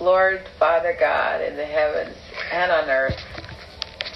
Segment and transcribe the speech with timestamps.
[0.00, 2.16] Lord, Father God in the heavens
[2.52, 3.18] and on earth,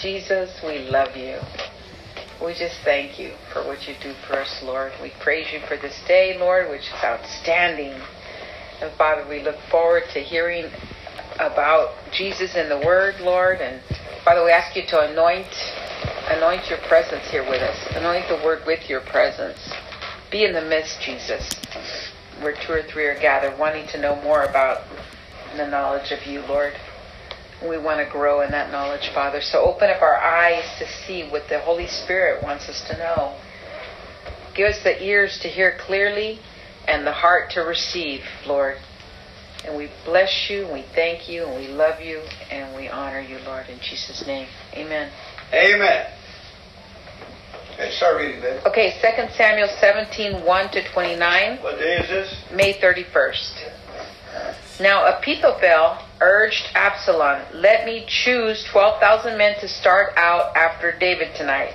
[0.01, 1.39] Jesus, we love you.
[2.45, 4.93] We just thank you for what you do for us, Lord.
[5.03, 8.01] We praise you for this day, Lord, which is outstanding.
[8.81, 10.71] And Father, we look forward to hearing
[11.41, 13.61] about Jesus in the Word, Lord.
[13.61, 13.83] And
[14.25, 15.47] Father, we ask you to anoint
[16.29, 17.77] anoint your presence here with us.
[17.97, 19.59] Anoint the Word with your presence.
[20.31, 21.49] Be in the midst, Jesus,
[22.41, 24.83] where two or three are gathered, wanting to know more about
[25.57, 26.75] the knowledge of you, Lord.
[27.63, 29.41] We want to grow in that knowledge, Father.
[29.41, 33.37] So open up our eyes to see what the Holy Spirit wants us to know.
[34.55, 36.39] Give us the ears to hear clearly
[36.87, 38.77] and the heart to receive, Lord.
[39.65, 43.21] And we bless you, and we thank you, and we love you, and we honor
[43.21, 44.49] you, Lord, in Jesus' name.
[44.75, 45.11] Amen.
[45.53, 46.07] Amen.
[47.75, 48.61] Okay, start reading, Ben.
[48.67, 51.59] Okay, 2 Samuel 17, 1 to 29.
[51.63, 52.45] What day is this?
[52.53, 53.78] May 31st.
[54.81, 61.75] Now Ahithophel urged Absalom, Let me choose 12,000 men to start out after David tonight.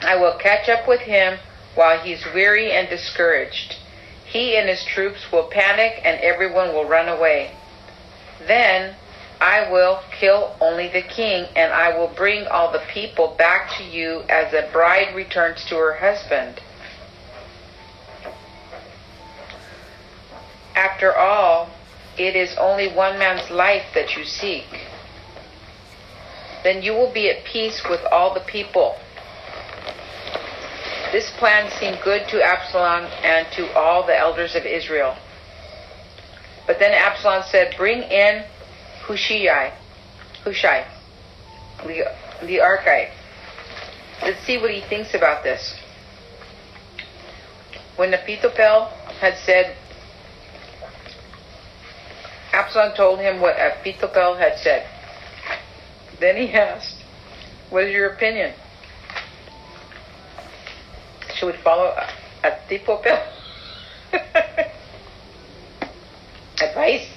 [0.00, 1.38] I will catch up with him
[1.74, 3.76] while he's weary and discouraged.
[4.24, 7.50] He and his troops will panic and everyone will run away.
[8.46, 8.96] Then
[9.38, 13.84] I will kill only the king, and I will bring all the people back to
[13.84, 16.60] you as a bride returns to her husband.
[20.74, 21.70] After all,
[22.18, 24.66] it is only one man's life that you seek.
[26.62, 28.96] Then you will be at peace with all the people.
[31.12, 35.16] This plan seemed good to Absalom and to all the elders of Israel.
[36.66, 38.44] But then Absalom said, Bring in
[39.02, 39.72] Hushai,
[40.44, 40.86] Hushai,
[41.82, 42.04] the,
[42.46, 43.10] the Archite.
[44.22, 45.74] Let's see what he thinks about this.
[47.96, 48.86] When Ahithophel
[49.20, 49.76] had said,
[52.52, 54.86] Absalom told him what Ahithophel had said.
[56.18, 57.02] Then he asked,
[57.70, 58.54] What is your opinion?
[61.34, 61.94] Should we follow
[62.42, 63.18] Ahithophel?
[66.60, 67.08] Advice?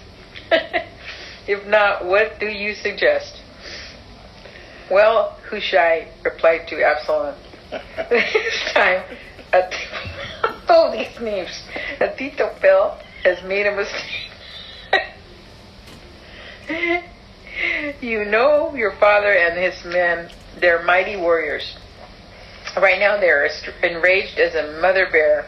[1.47, 3.41] if not, what do you suggest?
[4.91, 7.35] Well, Hushai replied to Absalom.
[8.09, 9.03] this time,
[10.69, 11.63] oh, these names.
[11.99, 14.32] Ahithophel has made a mistake.
[18.01, 20.29] You know your father and his men,
[20.59, 21.75] they're mighty warriors.
[22.75, 23.49] Right now they're
[23.83, 25.47] enraged as a mother bear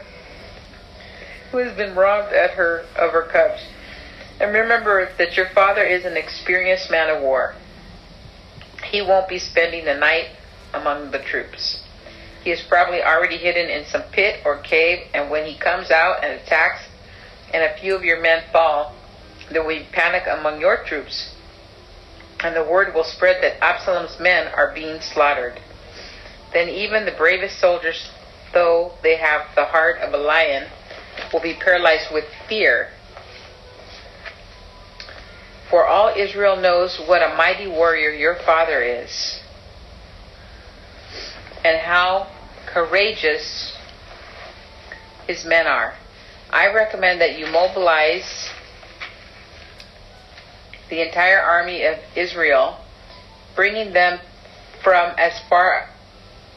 [1.50, 3.62] who has been robbed at her of her cubs.
[4.40, 7.54] And remember that your father is an experienced man of war.
[8.90, 10.28] He won't be spending the night
[10.74, 11.82] among the troops.
[12.44, 16.22] He is probably already hidden in some pit or cave, and when he comes out
[16.22, 16.82] and attacks,
[17.52, 18.94] and a few of your men fall,
[19.50, 21.34] there will be panic among your troops,
[22.40, 25.60] and the word will spread that Absalom's men are being slaughtered.
[26.52, 28.10] Then even the bravest soldiers,
[28.52, 30.68] though they have the heart of a lion,
[31.32, 32.90] will be paralyzed with fear.
[35.70, 39.40] For all Israel knows what a mighty warrior your father is,
[41.64, 42.28] and how
[42.66, 43.76] courageous
[45.26, 45.94] his men are.
[46.50, 48.45] I recommend that you mobilize
[50.90, 52.78] the entire army of Israel,
[53.54, 54.20] bringing them
[54.82, 55.88] from as far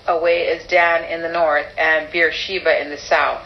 [0.08, 3.46] away as Dan in the north and Beersheba in the south.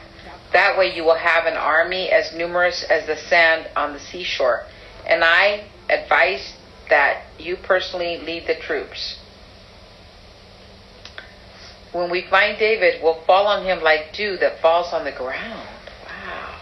[0.53, 4.65] That way you will have an army as numerous as the sand on the seashore.
[5.07, 6.53] And I advise
[6.89, 9.19] that you personally lead the troops.
[11.91, 15.69] When we find David, we'll fall on him like dew that falls on the ground.
[16.07, 16.59] Wow.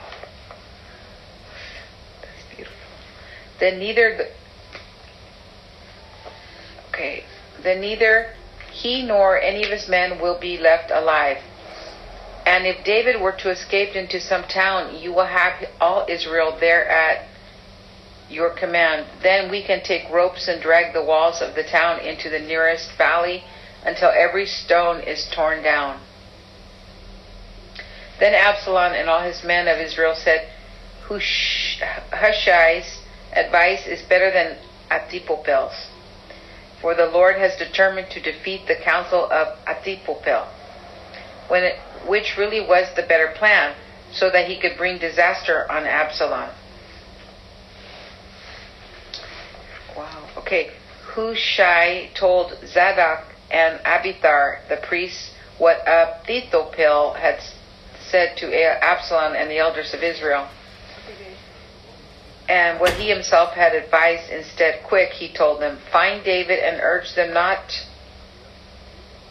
[2.22, 2.78] That's beautiful.
[3.61, 4.27] Then neither the,
[6.89, 7.23] Okay.
[7.63, 8.33] Then neither
[8.73, 11.38] he nor any of his men will be left alive.
[12.45, 16.89] And if David were to escape into some town, you will have all Israel there
[16.89, 17.27] at
[18.29, 19.05] your command.
[19.22, 22.91] Then we can take ropes and drag the walls of the town into the nearest
[22.97, 23.43] valley
[23.85, 26.02] until every stone is torn down.
[28.19, 30.49] Then Absalom and all his men of Israel said,
[32.11, 33.01] Hushai's
[33.33, 34.57] advice is better than
[34.89, 35.87] Ahithophel's,
[36.81, 39.57] for the Lord has determined to defeat the counsel of
[41.47, 43.75] when it, which really was the better plan,
[44.11, 46.49] so that he could bring disaster on Absalom.
[49.95, 50.29] Wow.
[50.37, 50.72] Okay.
[51.13, 57.41] Hushai told Zadok and Abiathar, the priests, what Ahithophel had
[57.99, 58.47] said to
[58.81, 60.47] Absalom and the elders of Israel.
[62.52, 67.16] And what he himself had advised instead quick, he told them, Find David and urge
[67.16, 67.88] them not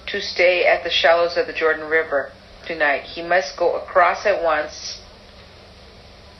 [0.06, 2.32] to stay at the shallows of the Jordan River
[2.66, 3.02] tonight.
[3.02, 5.02] He must go across at once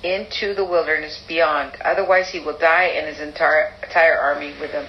[0.03, 1.77] into the wilderness beyond.
[1.85, 4.87] Otherwise, he will die and his entire, entire army with him.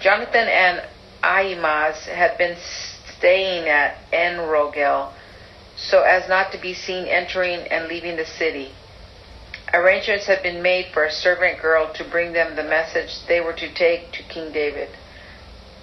[0.00, 0.80] Jonathan and
[1.24, 2.56] Ahimaaz had been
[3.18, 5.12] staying at En Rogel
[5.76, 8.74] so as not to be seen entering and leaving the city.
[9.72, 13.52] Arrangements had been made for a servant girl to bring them the message they were
[13.52, 14.88] to take to King David.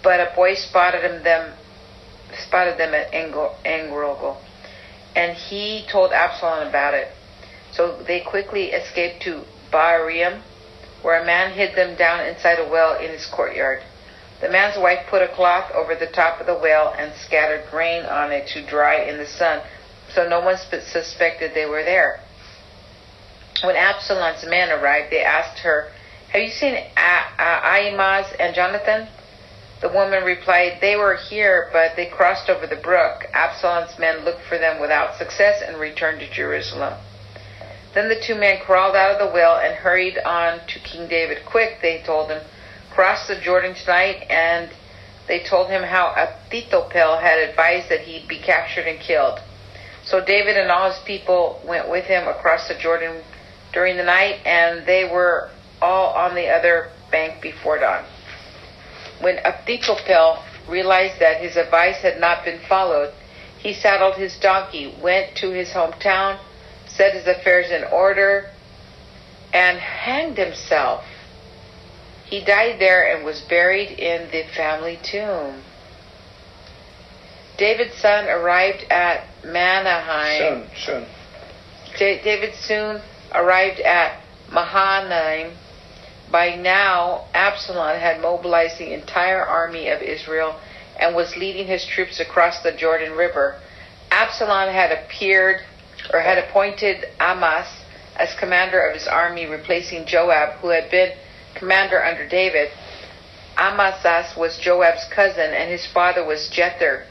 [0.03, 1.53] But a boy spotted them,
[2.33, 3.31] spotted them at En
[3.91, 4.37] Rogel,
[5.15, 7.07] and he told Absalom about it.
[7.71, 10.41] So they quickly escaped to Bahurim,
[11.01, 13.83] where a man hid them down inside a well in his courtyard.
[14.41, 18.05] The man's wife put a cloth over the top of the well and scattered grain
[18.05, 19.61] on it to dry in the sun,
[20.09, 22.19] so no one suspected they were there.
[23.63, 25.89] When Absalom's men arrived, they asked her,
[26.29, 29.07] Have you seen Ahimaaz and Jonathan?
[29.81, 33.25] The woman replied, They were here, but they crossed over the brook.
[33.33, 36.93] Absalom's men looked for them without success and returned to Jerusalem.
[37.95, 41.43] Then the two men crawled out of the well and hurried on to King David.
[41.43, 42.43] Quick, they told him,
[42.91, 44.69] cross the Jordan tonight, and
[45.27, 49.39] they told him how Ahithophel had advised that he'd be captured and killed.
[50.03, 53.23] So David and all his people went with him across the Jordan
[53.77, 55.51] during the night, and they were
[55.83, 58.03] all on the other bank before dawn.
[59.21, 63.13] When Ahithophel realized that his advice had not been followed,
[63.59, 66.39] he saddled his donkey, went to his hometown,
[66.87, 68.49] set his affairs in order,
[69.53, 71.03] and hanged himself.
[72.25, 75.61] He died there and was buried in the family tomb.
[77.59, 80.67] David's son arrived at Mahanaim.
[80.83, 81.05] Soon,
[81.95, 82.23] soon.
[82.23, 83.01] David soon
[83.33, 84.21] arrived at
[84.51, 85.53] Mahanaim.
[86.31, 90.59] By now, Absalom had mobilized the entire army of Israel
[90.99, 93.59] and was leading his troops across the Jordan River.
[94.11, 95.61] Absalom had appeared
[96.13, 97.85] or had appointed Amasa
[98.17, 101.11] as commander of his army, replacing Joab, who had been
[101.55, 102.69] commander under David.
[103.57, 107.05] Amasas was Joab's cousin, and his father was Jether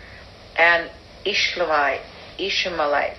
[0.56, 0.90] and
[1.24, 2.02] Ishmaelite.
[2.38, 3.16] Ishmaelite.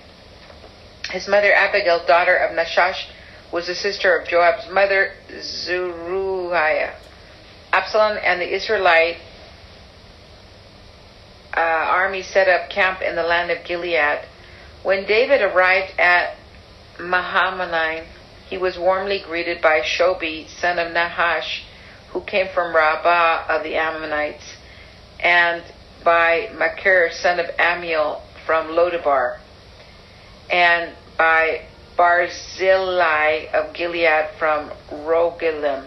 [1.10, 3.08] His mother Abigail, daughter of Nahash,
[3.50, 6.94] was the sister of Joab's mother, Zeruiah.
[7.72, 9.16] Absalom and the Israelite
[11.56, 14.20] uh, army set up camp in the land of Gilead.
[14.82, 16.36] When David arrived at
[17.00, 18.04] Mahanaim,
[18.48, 21.64] he was warmly greeted by Shobi, son of Nahash,
[22.10, 24.56] who came from Rabbah of the Ammonites,
[25.20, 25.62] and
[26.04, 29.38] by Makir, son of Amiel, from Lodabar,
[30.50, 31.62] and by
[31.96, 35.86] Barzillai of Gilead from Rogelim.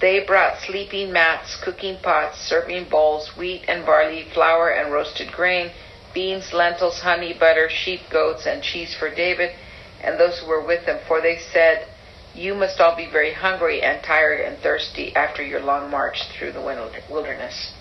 [0.00, 5.70] They brought sleeping mats, cooking pots, serving bowls, wheat and barley, flour and roasted grain,
[6.12, 9.52] beans, lentils, honey, butter, sheep, goats, and cheese for David
[10.02, 11.86] and those who were with him, for they said,
[12.34, 16.52] You must all be very hungry and tired and thirsty after your long march through
[16.52, 16.60] the
[17.08, 17.72] wilderness.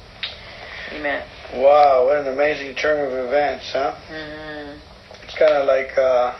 [0.92, 1.26] Amen.
[1.56, 3.96] Wow, what an amazing turn of events, huh?
[4.10, 4.91] Mm-hmm.
[5.42, 6.38] Kind of like, uh,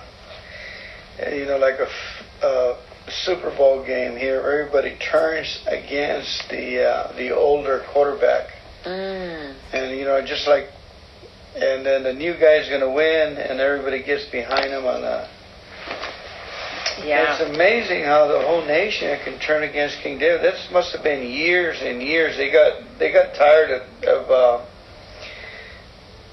[1.34, 2.78] you know, like a uh,
[3.10, 4.38] Super Bowl game here.
[4.38, 8.50] Everybody turns against the uh, the older quarterback,
[8.86, 9.56] mm.
[9.74, 10.68] and you know, just like,
[11.56, 15.28] and then the new guy's going to win, and everybody gets behind him on a.
[17.04, 17.34] Yeah.
[17.34, 20.42] It's amazing how the whole nation can turn against King David.
[20.42, 22.38] This must have been years and years.
[22.38, 24.66] They got they got tired of of, uh,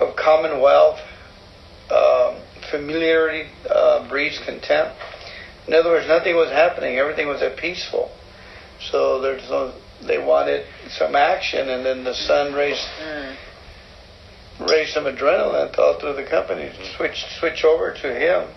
[0.04, 1.00] of commonwealth
[1.90, 4.96] um, familiarity uh, breeds contempt.
[5.66, 6.96] In other words, nothing was happening.
[6.96, 8.10] Everything was peaceful.
[8.80, 9.72] So there's no,
[10.06, 13.36] they wanted some action, and then the son raised mm.
[14.60, 16.70] raised some adrenaline all through the company.
[16.96, 18.48] Switch switch over to him.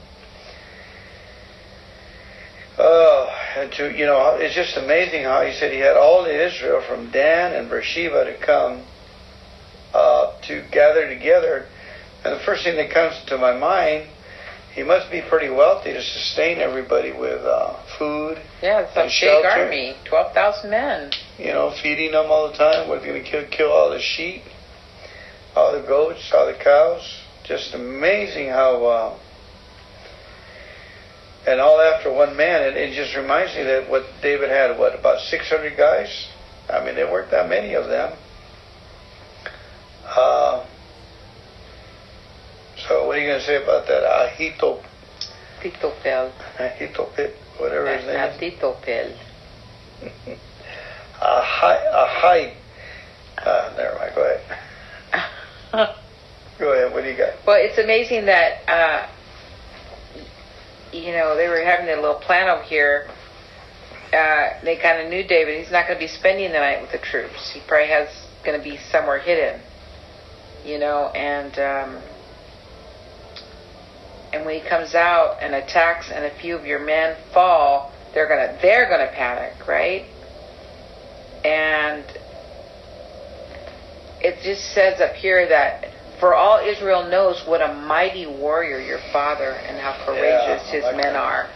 [2.78, 3.26] Uh,
[3.58, 6.82] and to you know, it's just amazing how he said he had all of Israel
[6.88, 8.84] from Dan and Beersheba to come
[9.94, 11.66] uh, to gather together.
[12.24, 14.08] And the first thing that comes to my mind
[14.74, 18.42] he must be pretty wealthy to sustain everybody with uh, food.
[18.62, 19.50] Yeah, it's a big shelter.
[19.50, 21.12] army, twelve thousand men.
[21.38, 22.88] You know, feeding them all the time.
[22.88, 24.44] What if you kill, kill all the sheep,
[25.56, 27.22] all the goats, all the cows?
[27.44, 28.86] Just amazing how.
[28.86, 29.20] Uh,
[31.46, 32.66] and all after one man.
[32.66, 36.30] And it just reminds me that what David had, what about six hundred guys?
[36.70, 38.16] I mean, there weren't that many of them.
[40.06, 40.66] Uh,
[43.40, 44.04] so what are you say about that?
[44.04, 44.84] Ahito,
[45.60, 46.34] Ahithophel.
[46.60, 47.32] Ahithophel.
[47.58, 48.38] whatever his name is.
[48.38, 49.18] Ahithophel.
[51.22, 53.48] A high, a.
[53.48, 54.12] Uh, never mind.
[54.16, 54.42] Go ahead.
[56.60, 56.94] Go ahead.
[56.94, 57.34] What do you got?
[57.46, 59.08] Well, it's amazing that uh,
[60.92, 63.08] you know they were having their little plan over here.
[64.12, 65.60] Uh, they kind of knew David.
[65.60, 67.52] He's not going to be spending the night with the troops.
[67.54, 68.10] He probably has
[68.44, 69.62] going to be somewhere hidden.
[70.66, 72.04] You know, and um,
[74.34, 78.28] and when he comes out and attacks, and a few of your men fall, they're
[78.28, 80.06] gonna they're gonna panic, right?
[81.44, 82.06] And
[84.22, 85.86] it just says up here that
[86.20, 90.84] for all Israel knows what a mighty warrior your father and how courageous Yeah, his
[90.84, 91.16] like men that.
[91.16, 91.50] are.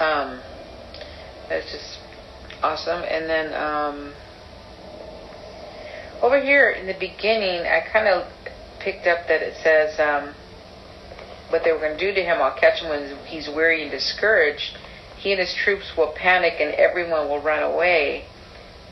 [0.00, 0.40] Um,
[1.48, 1.98] that's just
[2.62, 3.04] awesome.
[3.04, 4.14] And then um,
[6.22, 8.26] over here in the beginning, I kind of
[8.82, 10.34] picked up that it says um,
[11.50, 12.42] what they were going to do to him.
[12.42, 14.76] I'll catch him when he's weary and discouraged.
[15.16, 18.24] He and his troops will panic, and everyone will run away.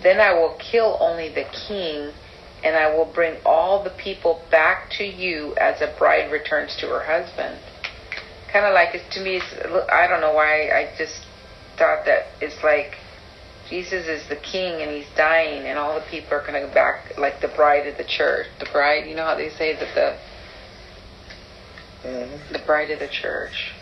[0.03, 2.13] Then I will kill only the king,
[2.63, 6.87] and I will bring all the people back to you as a bride returns to
[6.87, 7.59] her husband.
[8.53, 9.37] Kind of like it to me.
[9.37, 10.71] It's, I don't know why.
[10.71, 11.27] I just
[11.77, 12.95] thought that it's like
[13.71, 16.75] Jesus is the king and he's dying, and all the people are going to go
[16.75, 18.47] back like the bride of the church.
[18.59, 20.17] The bride, you know how they say that the
[22.03, 22.53] Mhm.
[22.53, 23.73] the bride of the church.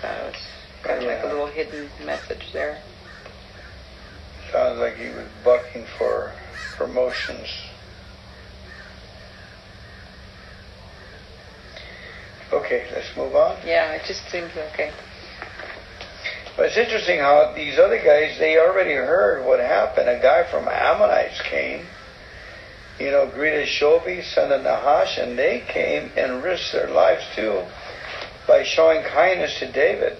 [0.00, 0.46] So it's
[0.82, 2.78] kind of like a little hidden message there.
[4.52, 6.32] Sounds like he was bucking for
[6.76, 7.48] promotions.
[12.52, 13.56] Okay, let's move on.
[13.66, 14.92] Yeah, it just seems okay.
[16.56, 20.08] But it's interesting how these other guys, they already heard what happened.
[20.08, 21.86] A guy from Ammonites came,
[22.98, 27.62] you know, greeted Shobi, son of Nahash, and they came and risked their lives too
[28.46, 30.18] by showing kindness to David.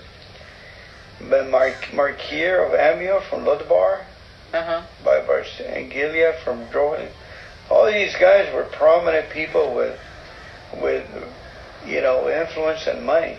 [1.29, 4.05] But Mark, Markir of Amiel from Lodabar,
[4.55, 4.83] Uh huh.
[5.05, 7.11] by Bars and Gilead from Droid.
[7.71, 9.99] All these guys were prominent people with,
[10.83, 11.07] with,
[11.87, 13.39] you know, influence and money.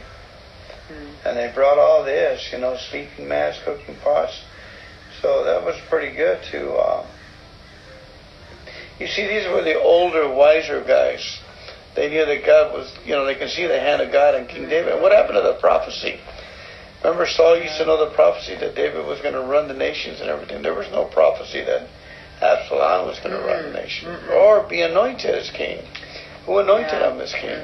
[0.90, 1.26] Mm.
[1.26, 4.42] And they brought all this, you know, sleeping mats, cooking pots.
[5.22, 6.74] So that was pretty good to.
[6.74, 7.08] Uh,
[9.00, 11.40] you see, these were the older, wiser guys.
[11.96, 14.48] They knew that God was, you know, they can see the hand of God in
[14.48, 14.94] King David.
[14.94, 16.20] And what happened to the prophecy?
[17.04, 20.22] Remember, Saul used to know the prophecy that David was going to run the nations
[20.22, 20.62] and everything.
[20.62, 21.88] There was no prophecy that
[22.42, 25.86] Absalom was going to run the nation or be anointed as king.
[26.46, 27.60] Who anointed him as king?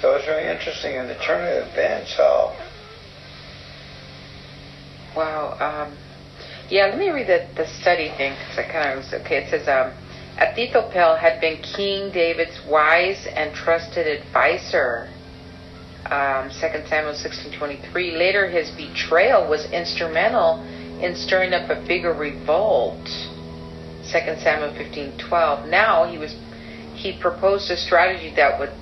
[0.00, 2.56] So it's really interesting in the of events how
[5.14, 5.56] Wow.
[5.60, 5.98] Um,
[6.70, 9.44] yeah, let me read the, the study thing because I kind of was okay.
[9.44, 9.92] It says, um,
[11.16, 15.08] had been King David's wise and trusted advisor.
[16.06, 18.16] Um, 2 Samuel 16:23.
[18.16, 20.62] Later, his betrayal was instrumental
[21.00, 23.04] in stirring up a bigger revolt.
[23.04, 25.68] 2 Samuel 15:12.
[25.68, 26.34] Now he was
[26.94, 28.72] he proposed a strategy that would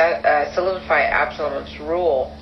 [0.00, 2.32] uh, solidify Absalom's rule.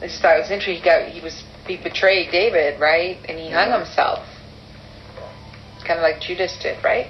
[0.00, 0.76] I just thought it was interesting.
[0.76, 3.18] He got he was he betrayed David, right?
[3.28, 4.20] And he hung himself,
[5.86, 7.06] kind of like Judas did, right?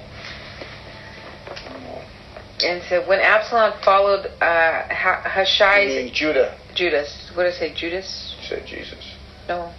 [2.63, 7.73] And so when Absalom followed uh, Ha- I mean Judah Judas, what did I say?
[7.73, 8.35] Judas?
[8.47, 9.17] said Jesus.
[9.49, 9.73] No,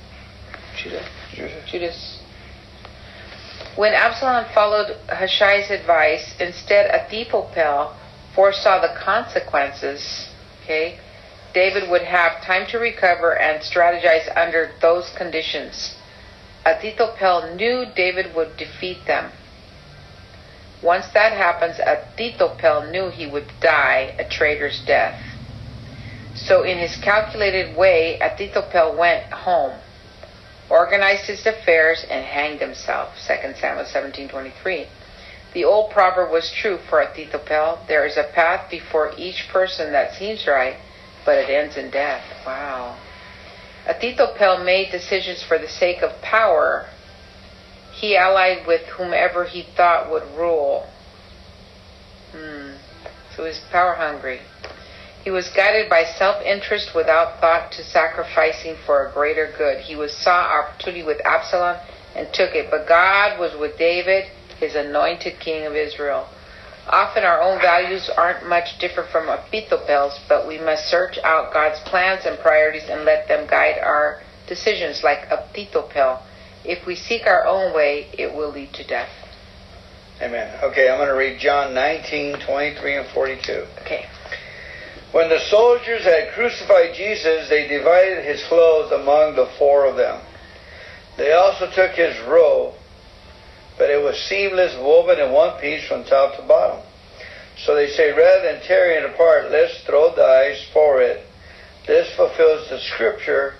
[0.76, 1.06] Judas.
[1.32, 1.62] Judah.
[1.66, 2.22] Judas.
[3.76, 7.94] When Absalom followed Hushai's advice, instead Ahithophel
[8.36, 10.28] foresaw the consequences.
[10.62, 11.00] Okay,
[11.52, 15.96] David would have time to recover and strategize under those conditions.
[16.64, 19.32] Ahithophel knew David would defeat them.
[20.82, 25.18] Once that happens, Ahithophel knew he would die a traitor's death.
[26.34, 29.80] So, in his calculated way, Ahithophel went home
[30.68, 33.14] organized his affairs, and hanged himself.
[33.26, 34.86] 2 Samuel 17:23.
[35.56, 37.78] The old proverb was true for Ahithophel.
[37.88, 40.76] There is a path before each person that seems right,
[41.24, 42.22] but it ends in death.
[42.44, 42.98] Wow.
[43.86, 46.88] Ahithophel made decisions for the sake of power.
[47.90, 50.90] He allied with whomever he thought would rule.
[52.32, 52.72] Hmm.
[53.34, 54.40] So he was power hungry.
[55.24, 59.80] He was guided by self-interest without thought to sacrificing for a greater good.
[59.80, 61.78] He was saw opportunity with Absalom
[62.14, 64.26] and took it, but God was with David,
[64.58, 66.28] his anointed king of Israel.
[66.88, 71.80] Often our own values aren't much different from Ahithophel's, but we must search out God's
[71.88, 76.22] plans and priorities and let them guide our decisions like Ahithophel.
[76.64, 79.10] If we seek our own way, it will lead to death.
[80.22, 80.48] Amen.
[80.62, 83.66] Okay, I'm going to read John 19, 23, and 42.
[83.82, 84.06] Okay.
[85.12, 90.20] When the soldiers had crucified Jesus, they divided his clothes among the four of them.
[91.16, 92.74] They also took his robe,
[93.78, 96.84] but it was seamless, woven in one piece from top to bottom.
[97.58, 101.24] So they say, rather than tearing it apart, let's throw dice for it.
[101.86, 103.54] This fulfills the scripture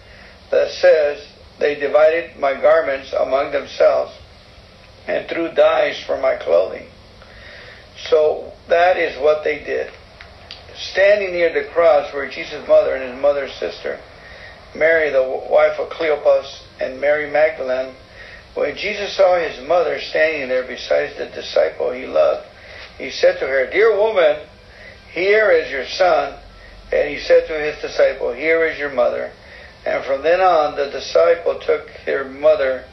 [0.50, 1.26] that says,
[1.58, 4.12] they divided my garments among themselves
[5.06, 6.88] and threw dice for my clothing.
[8.08, 9.92] So that is what they did.
[10.74, 13.98] Standing near the cross were Jesus' mother and his mother's sister,
[14.74, 17.94] Mary, the wife of Cleopas, and Mary Magdalene.
[18.56, 22.46] When Jesus saw his mother standing there beside the disciple he loved,
[22.96, 24.46] he said to her, Dear woman,
[25.12, 26.38] here is your son.
[26.90, 29.30] And he said to his disciple, Here is your mother.
[29.84, 32.86] And from then on, the disciple took her mother,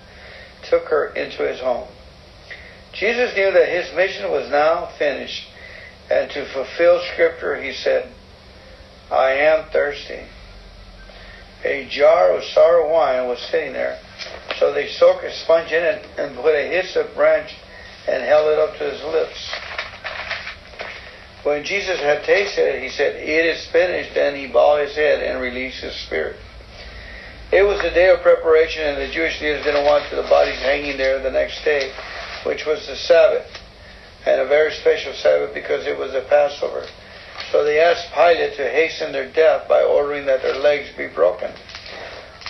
[0.70, 1.88] took her into his home.
[2.92, 5.48] Jesus knew that his mission was now finished,
[6.12, 8.12] and to fulfill Scripture, he said,
[9.10, 10.24] I am thirsty.
[11.64, 14.00] A jar of sour wine was sitting there,
[14.60, 17.56] so they soaked a sponge in it and put a hyssop branch
[18.08, 19.52] and held it up to his lips.
[21.44, 24.16] When Jesus had tasted it, he said, It is finished.
[24.16, 26.38] and he bowed his head and released his spirit.
[27.52, 30.98] It was the day of preparation, and the Jewish leaders didn't want the bodies hanging
[30.98, 31.92] there the next day
[32.46, 33.48] which was the Sabbath,
[34.26, 36.86] and a very special Sabbath because it was a Passover.
[37.52, 41.52] So they asked Pilate to hasten their death by ordering that their legs be broken.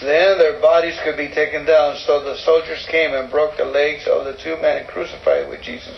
[0.01, 1.97] Then their bodies could be taken down.
[1.97, 5.97] So the soldiers came and broke the legs of the two men crucified with Jesus.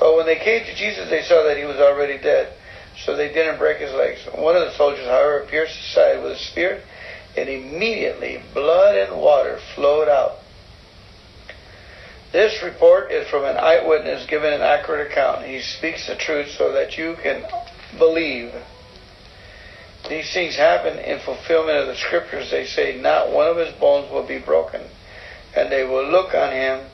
[0.00, 2.54] But when they came to Jesus, they saw that he was already dead.
[3.04, 4.20] So they didn't break his legs.
[4.34, 6.82] One of the soldiers, however, pierced his side with a spear,
[7.36, 10.42] and immediately blood and water flowed out
[12.32, 15.44] this report is from an eyewitness giving an accurate account.
[15.44, 17.44] He speaks the truth so that you can
[17.98, 18.54] believe.
[20.08, 22.50] These things happen in fulfillment of the scriptures.
[22.50, 24.82] They say, Not one of his bones will be broken.
[25.54, 26.86] And they will look on him,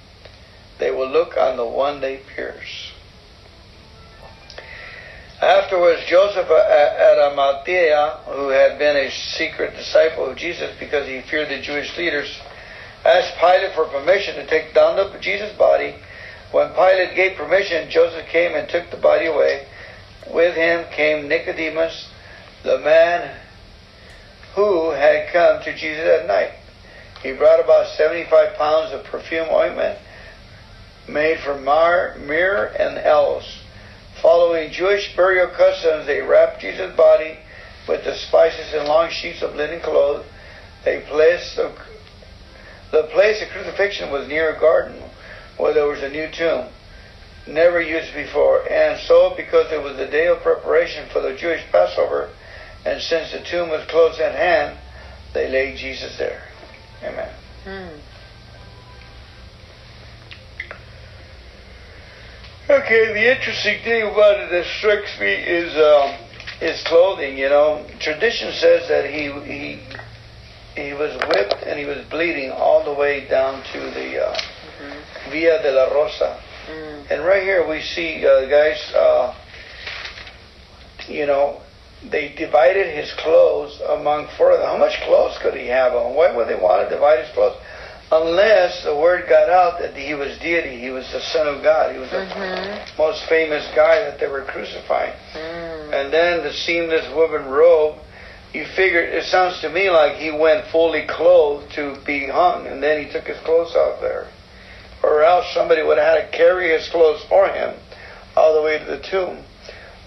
[0.79, 2.93] they will look on the one they pierce.
[5.41, 11.21] Afterwards, Joseph uh, uh, Arimathea, who had been a secret disciple of Jesus because he
[11.31, 12.41] feared the Jewish leaders,
[13.05, 15.95] asked Pilate for permission to take down the Jesus' body.
[16.51, 19.69] When Pilate gave permission, Joseph came and took the body away.
[20.35, 22.08] With him came Nicodemus,
[22.63, 23.37] the man
[24.55, 26.53] who had come to Jesus at night.
[27.23, 29.99] He brought about 75 pounds of perfume ointment
[31.09, 33.61] made from myrrh and aloes.
[34.21, 37.39] Following Jewish burial customs, they wrapped Jesus' body
[37.89, 40.27] with the spices and long sheets of linen cloth.
[40.85, 41.73] They placed the
[42.91, 45.03] the place of crucifixion was near a garden
[45.59, 46.69] where there was a new tomb,
[47.47, 48.67] never used before.
[48.71, 52.31] And so, because it was the day of preparation for the Jewish Passover,
[52.85, 54.79] and since the tomb was close at hand,
[55.35, 56.43] they laid Jesus there.
[57.03, 57.35] Amen.
[57.65, 57.99] Hmm.
[62.71, 66.15] Okay, the interesting thing about it that strikes me is um,
[66.61, 67.39] his clothing.
[67.39, 69.81] You know, tradition says that he he
[70.77, 75.31] he was whipped and he was bleeding all the way down to the uh, mm-hmm.
[75.31, 76.41] Via de la Rosa.
[76.69, 77.11] Mm.
[77.11, 79.35] And right here we see, uh, guys, uh,
[81.09, 81.63] you know,
[82.03, 84.69] they divided his clothes among four of them.
[84.69, 86.15] How much clothes could he have on?
[86.15, 87.57] Why would they want to divide his clothes?
[88.11, 91.93] Unless the word got out that he was deity, he was the Son of God,
[91.93, 92.33] he was mm-hmm.
[92.33, 95.13] the most famous guy that they were crucifying.
[95.35, 95.93] Mm.
[95.93, 97.99] And then the seamless woven robe
[98.53, 102.83] you figure it sounds to me like he went fully clothed to be hung and
[102.83, 104.27] then he took his clothes off there
[105.03, 107.75] or else somebody would have had to carry his clothes for him
[108.37, 109.45] all the way to the tomb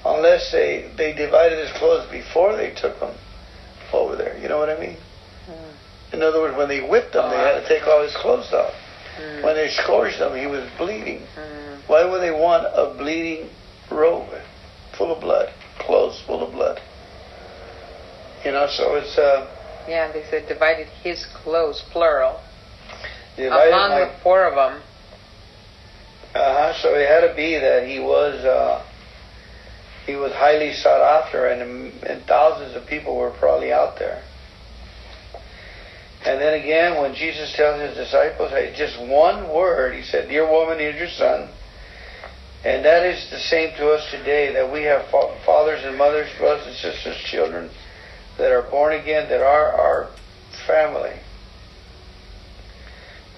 [0.05, 3.13] unless they they divided his clothes before they took him
[3.93, 4.97] over there you know what i mean
[5.47, 6.13] mm.
[6.13, 8.51] in other words when they whipped him oh, they had to take all his clothes
[8.53, 8.73] off
[9.19, 9.43] mm.
[9.43, 11.81] when they scourged him he was bleeding mm.
[11.87, 13.49] why would they want a bleeding
[13.91, 14.29] robe
[14.97, 16.79] full of blood clothes full of blood
[18.43, 19.17] you know, so it's.
[19.17, 19.47] Uh,
[19.87, 22.39] yeah, they said divided his clothes, plural.
[23.37, 24.81] Among my, the four of them.
[26.33, 26.73] Uh huh.
[26.81, 28.43] So it had to be that he was.
[28.43, 28.83] Uh,
[30.05, 34.23] he was highly sought after, and, and thousands of people were probably out there.
[36.25, 40.49] And then again, when Jesus tells his disciples, hey, just one word, he said, Dear
[40.49, 41.49] woman, here's your son.
[42.63, 46.67] And that is the same to us today, that we have fathers and mothers, brothers
[46.67, 47.71] and sisters, children,
[48.37, 50.09] that are born again, that are our
[50.67, 51.17] family.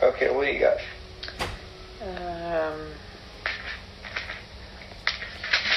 [0.02, 0.78] Okay, what do you got?
[2.02, 2.91] Um,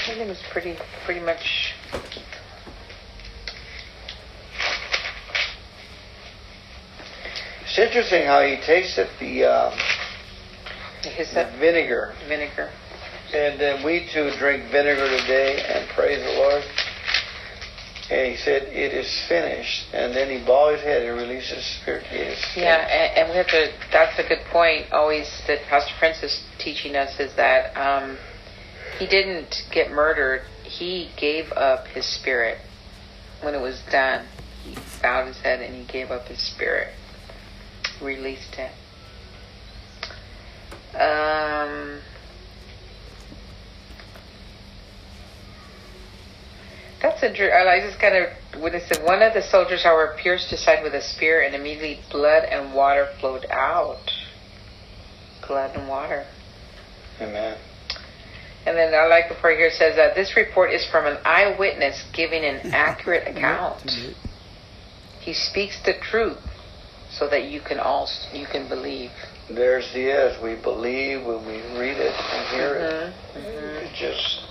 [0.08, 1.74] everything was pretty pretty much
[7.76, 9.78] It's interesting how he tasted the, um,
[11.02, 11.10] the
[11.60, 12.14] vinegar.
[12.26, 12.70] Vinegar.
[13.34, 16.62] And then we too drink vinegar today and praise the Lord.
[18.08, 19.92] And he said, It is finished.
[19.92, 22.06] And then he bowed his head and released his spirit.
[22.56, 26.44] Yeah, and, and, we have to, that's a good point always that Pastor Prince is
[26.56, 28.16] teaching us is that um,
[28.98, 30.42] he didn't get murdered.
[30.62, 32.58] He gave up his spirit
[33.42, 34.26] when it was done.
[34.64, 36.92] He bowed his head and he gave up his spirit,
[38.00, 38.72] released it.
[40.98, 42.00] Um,
[47.02, 47.52] That's interesting.
[47.54, 50.82] I just kind of when it said one of the soldiers, however, pierced his side
[50.82, 54.10] with a spear, and immediately blood and water flowed out.
[55.46, 56.26] Blood and water.
[57.20, 57.58] Amen.
[58.66, 62.02] And then I like the part here says that this report is from an eyewitness
[62.12, 63.82] giving an accurate account.
[65.20, 66.38] He speaks the truth
[67.10, 69.10] so that you can all you can believe.
[69.48, 70.42] There's the is.
[70.42, 73.38] We believe when we read it and hear Mm-hmm.
[73.38, 73.84] it.
[73.84, 74.42] It just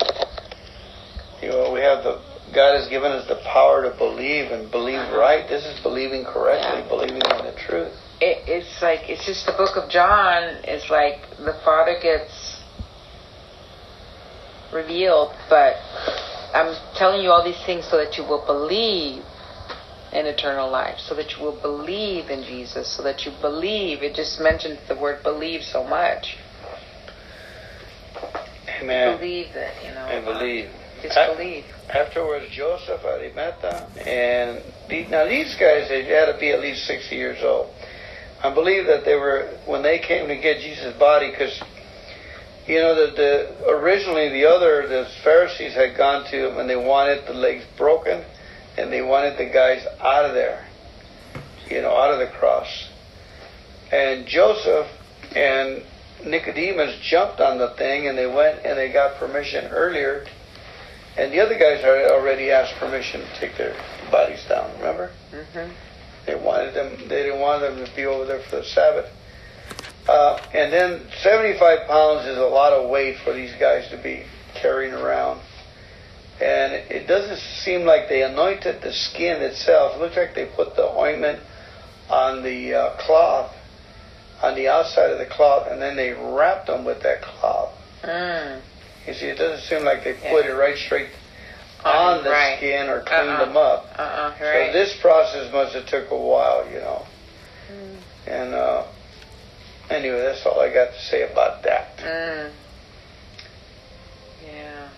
[1.42, 2.22] you know, we have the
[2.54, 5.46] God has given us the power to believe and believe right.
[5.50, 6.88] This is believing correctly, Yeah.
[6.88, 7.92] believing in the truth.
[8.22, 12.32] It, it's like it's just the book of John is like the Father gets
[14.74, 15.76] revealed, but
[16.54, 19.24] I'm telling you all these things so that you will believe
[20.14, 24.02] in eternal life, so that you will believe in Jesus, so that you believe.
[24.02, 26.38] It just mentions the word believe so much.
[28.82, 29.18] Amen.
[29.18, 30.08] Believe that, you know.
[30.08, 30.70] And believe.
[31.02, 31.66] Just I- believe.
[31.88, 37.16] Afterwards, Joseph Arimathea, and the, now these guys they had to be at least sixty
[37.16, 37.70] years old.
[38.42, 41.62] I believe that they were when they came to get Jesus' body, because
[42.68, 46.76] you know that the originally the other the Pharisees had gone to him and they
[46.76, 48.24] wanted the legs broken,
[48.78, 50.66] and they wanted the guys out of there,
[51.70, 52.90] you know, out of the cross.
[53.92, 54.88] And Joseph
[55.36, 55.84] and
[56.26, 60.26] Nicodemus jumped on the thing, and they went and they got permission earlier
[61.18, 63.76] and the other guys had already asked permission to take their
[64.12, 64.70] bodies down.
[64.80, 65.12] Remember?
[65.32, 65.72] Mm-hmm.
[66.26, 67.08] They wanted them.
[67.08, 69.10] They didn't want them to be over there for the Sabbath.
[70.08, 74.24] Uh, and then 75 pounds is a lot of weight for these guys to be
[74.54, 75.42] carrying around.
[76.40, 79.96] And it doesn't seem like they anointed the skin itself.
[79.96, 81.40] It looks like they put the ointment
[82.10, 83.56] on the uh, cloth,
[84.44, 87.72] on the outside of the cloth, and then they wrapped them with that cloth.
[88.04, 88.62] Mm.
[89.08, 90.52] You see, it doesn't seem like they put Yeah.
[90.52, 91.10] it right straight
[91.84, 92.58] on the Right.
[92.58, 93.46] skin or cleaned Uh-uh.
[93.46, 93.86] them up.
[93.98, 94.74] Uh-uh, So right.
[94.74, 97.06] this process must have took a while, you know.
[97.72, 97.98] Mm.
[98.28, 98.84] And uh,
[99.90, 101.98] anyway, that's all I got to say about that.
[101.98, 102.52] Mm.
[104.46, 104.90] Yeah.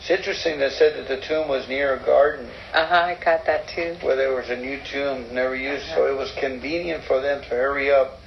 [0.00, 2.94] It's interesting they said that the tomb was near a garden Uh huh.
[2.94, 3.96] I got that too.
[4.06, 7.48] where there was a new tomb never used, so it was convenient for them to
[7.48, 8.18] hurry up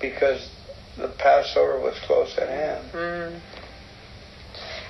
[0.00, 0.50] because
[0.96, 2.90] the Passover was close at hand.
[2.92, 3.40] Mm.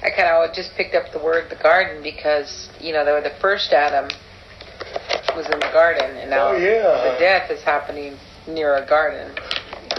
[0.03, 3.23] I kind of just picked up the word the garden because you know they were
[3.23, 4.09] the first Adam
[5.35, 7.13] was in the garden, and now Oh, yeah.
[7.13, 9.35] the death is happening near a garden.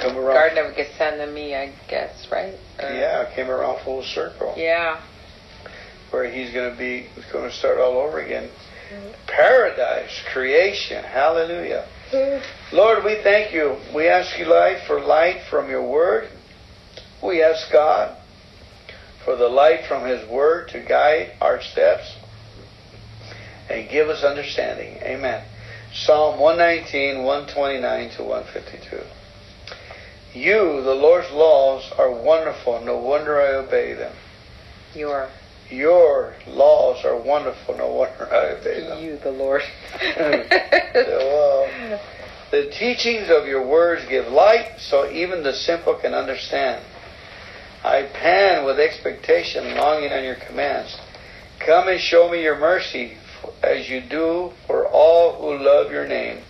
[0.02, 0.36] Come around.
[0.36, 2.54] Garden of Gethsemane, I guess, right?
[2.82, 4.54] Or- Yeah, came around full circle.
[4.58, 5.02] Yeah.
[6.12, 8.50] where he's going to be going to start all over again.
[8.94, 9.10] Mm-hmm.
[9.28, 11.86] Paradise, creation, hallelujah.
[12.14, 12.76] Mm-hmm.
[12.76, 13.76] Lord, we thank you.
[13.94, 16.30] We ask you, light, for light from your word.
[17.22, 18.16] We ask God
[19.26, 22.16] for the light from his word to guide our steps
[23.70, 24.96] and give us understanding.
[25.02, 25.44] Amen.
[25.94, 29.02] Psalm 119, 129 to 152.
[30.38, 32.80] You, the Lord's laws, are wonderful.
[32.82, 34.14] No wonder I obey them.
[34.94, 35.30] Your
[35.70, 37.76] Your laws are wonderful.
[37.78, 39.04] No wonder I obey them.
[39.04, 39.62] you, the Lord.
[40.98, 42.00] Well, um,
[42.52, 46.84] the teachings of your words give light so even the simple can understand.
[47.84, 50.98] I pan with expectation, longing on your commands.
[51.60, 53.18] Come and show me your mercy
[53.62, 56.42] as you do for all who love your name.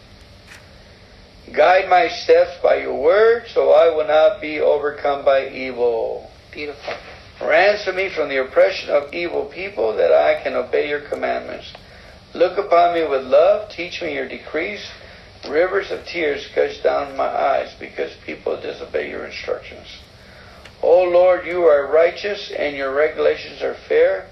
[1.53, 6.29] Guide my steps by your word so I will not be overcome by evil.
[6.51, 6.93] Beautiful.
[7.41, 11.71] Ransom me from the oppression of evil people that I can obey your commandments.
[12.33, 13.69] Look upon me with love.
[13.69, 14.85] Teach me your decrees.
[15.47, 19.87] Rivers of tears gush down my eyes because people disobey your instructions.
[20.81, 24.27] O Lord, you are righteous and your regulations are fair.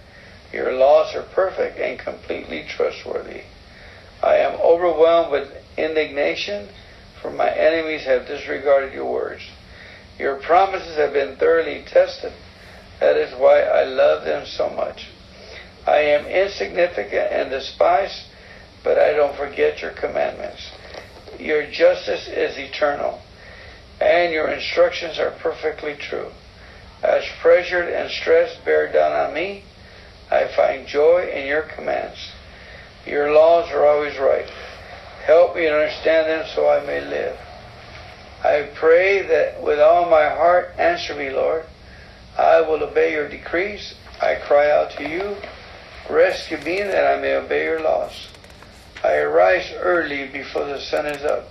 [0.51, 3.41] Your laws are perfect and completely trustworthy.
[4.21, 6.69] I am overwhelmed with indignation,
[7.25, 9.41] for my enemies have disregarded your words.
[10.19, 12.31] Your promises have been thoroughly tested.
[12.99, 15.09] That is why I love them so much.
[15.87, 18.27] I am insignificant and despised,
[18.83, 20.69] but I don't forget your commandments.
[21.39, 23.21] Your justice is eternal,
[23.99, 26.29] and your instructions are perfectly true.
[27.01, 29.63] As pressure and stress bear down on me,
[30.29, 32.31] I find joy in your commands.
[33.05, 34.49] Your laws are always right.
[35.25, 37.35] Help me to understand them so I may live.
[38.43, 41.65] I pray that with all my heart, answer me, Lord.
[42.37, 43.95] I will obey your decrees.
[44.21, 45.35] I cry out to you.
[46.07, 48.27] Rescue me that I may obey your laws.
[49.03, 51.49] I arise early before the sun is up.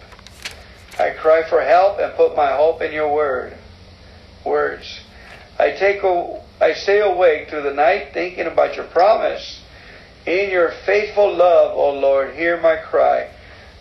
[0.96, 3.56] I cry for help and put my hope in your word.
[4.44, 5.00] Words.
[5.58, 9.62] I take a, I stay awake through the night thinking about your promise.
[10.26, 13.30] In your faithful love, O Lord, hear my cry.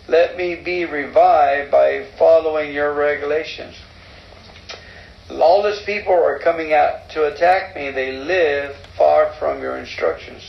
[0.07, 3.75] Let me be revived by following your regulations.
[5.29, 7.89] Lawless people are coming out to attack me.
[7.89, 10.43] They live far from your instructions.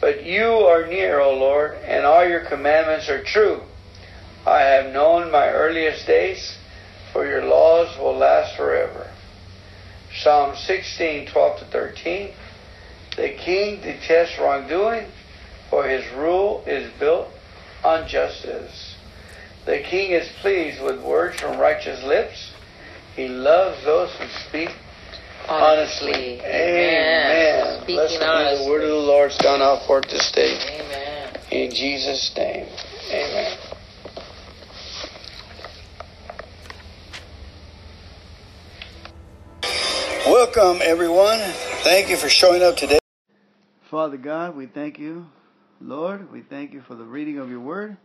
[0.00, 3.60] But you are near, O Lord, and all your commandments are true.
[4.46, 6.56] I have known my earliest days,
[7.12, 9.10] for your laws will last forever.
[10.22, 12.30] Psalm 16, 12 to 13.
[13.16, 15.06] The king detests wrongdoing,
[15.68, 17.28] for his rule is built
[17.84, 18.96] on justice.
[19.66, 22.52] The king is pleased with words from righteous lips.
[23.14, 24.70] He loves those who speak
[25.48, 26.12] honestly.
[26.12, 26.40] Honestly.
[26.40, 27.30] Amen.
[27.30, 27.82] Amen.
[27.82, 28.64] Speaking Blessed be honestly.
[28.64, 30.56] the word of the Lord's gone out forth this day.
[30.80, 31.36] Amen.
[31.50, 32.66] In Jesus' name.
[33.10, 33.58] Amen.
[40.26, 41.38] Welcome, everyone.
[41.82, 42.98] Thank you for showing up today.
[43.90, 45.26] Father God, we thank you.
[45.80, 47.96] Lord, we thank you for the reading of your word.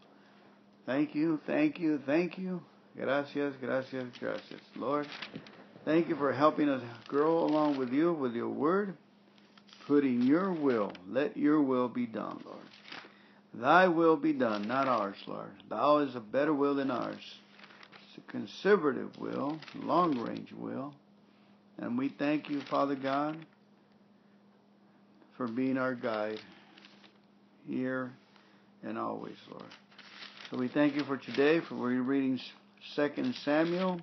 [0.86, 2.62] Thank you, thank you, thank you.
[2.96, 4.62] Gracias, gracias, gracias.
[4.78, 5.08] Lord,
[5.84, 8.96] thank you for helping us grow along with you with your word,
[9.88, 10.94] putting your will.
[11.10, 12.60] Let your will be done, Lord.
[13.54, 15.52] Thy will be done, not ours, Lord.
[15.70, 17.36] Thou is a better will than ours.
[18.08, 20.94] It's a conservative will, long range will.
[21.78, 23.38] And we thank you, Father God,
[25.36, 26.40] for being our guide
[27.68, 28.12] here
[28.84, 29.64] and always, Lord.
[30.50, 32.40] So we thank you for today, for we're reading
[32.96, 34.02] 2 Samuel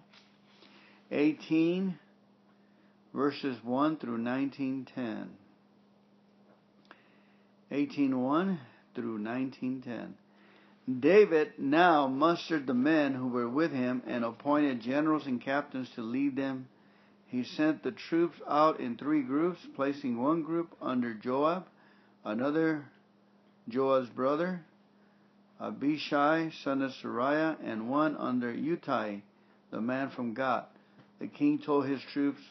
[1.11, 1.99] 18,
[3.15, 5.31] verses 1 through 1910.
[7.71, 8.59] 18.1
[8.95, 10.15] through 1910.
[11.01, 16.03] David now mustered the men who were with him and appointed generals and captains to
[16.03, 16.67] lead them.
[17.29, 21.67] He sent the troops out in three groups, placing one group under Joab,
[22.25, 22.85] another
[23.69, 24.61] Joab's brother,
[25.61, 29.19] Abishai, son of Zeruiah, and one under Ittai,
[29.71, 30.67] the man from Gath.
[31.21, 32.43] The king told his troops,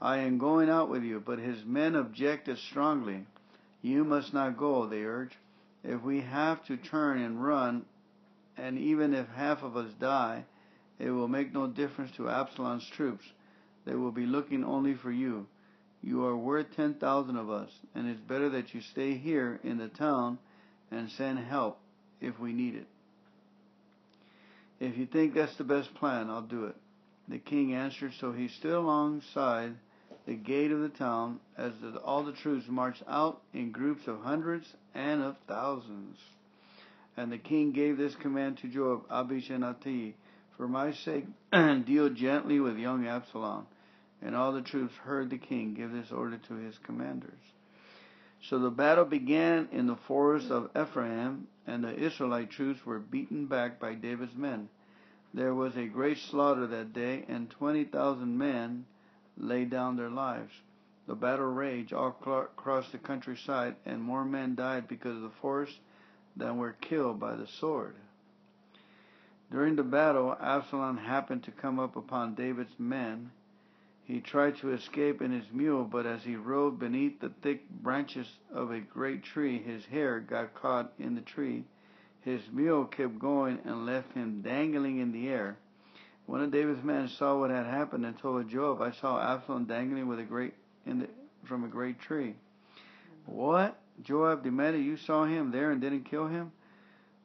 [0.00, 3.26] I am going out with you, but his men objected strongly.
[3.82, 5.36] You must not go, they urged.
[5.82, 7.84] If we have to turn and run,
[8.56, 10.44] and even if half of us die,
[10.98, 13.24] it will make no difference to Absalom's troops.
[13.84, 15.46] They will be looking only for you.
[16.02, 19.78] You are worth ten thousand of us, and it's better that you stay here in
[19.78, 20.38] the town
[20.90, 21.78] and send help
[22.20, 22.86] if we need it.
[24.80, 26.76] If you think that's the best plan, I'll do it.
[27.28, 29.74] The king answered, so he stood alongside
[30.24, 34.20] the gate of the town as the, all the troops marched out in groups of
[34.20, 36.16] hundreds and of thousands.
[37.16, 40.14] And the king gave this command to Joab, Abish, and
[40.56, 43.66] For my sake, deal gently with young Absalom.
[44.20, 47.40] And all the troops heard the king give this order to his commanders.
[48.42, 53.46] So the battle began in the forest of Ephraim, and the Israelite troops were beaten
[53.46, 54.68] back by David's men.
[55.34, 58.86] There was a great slaughter that day, and twenty thousand men
[59.36, 60.52] laid down their lives.
[61.06, 65.78] The battle raged all across the countryside, and more men died because of the forest
[66.36, 67.94] than were killed by the sword.
[69.50, 73.30] During the battle, Absalom happened to come up upon David's men.
[74.08, 78.26] He tried to escape in his mule, but as he rode beneath the thick branches
[78.50, 81.64] of a great tree, his hair got caught in the tree.
[82.22, 85.58] His mule kept going and left him dangling in the air.
[86.24, 90.08] One of David's men saw what had happened and told Joab, "I saw Absalom dangling
[90.08, 90.54] with a great
[90.86, 91.10] the,
[91.44, 92.34] from a great tree."
[93.26, 93.78] What?
[94.02, 94.86] Joab demanded.
[94.86, 96.52] You saw him there and didn't kill him?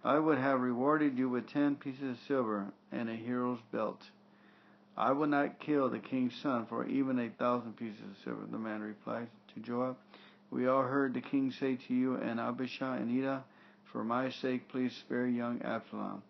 [0.04, 4.10] I would have rewarded you with ten pieces of silver and a hero's belt.
[4.95, 8.60] I will not kill the king's son for even a thousand pieces of silver, the
[8.60, 9.97] man replied to Joab.
[10.51, 13.43] We all heard the king say to you and Abishai and Ida,
[13.91, 16.21] For my sake, please spare young Absalom.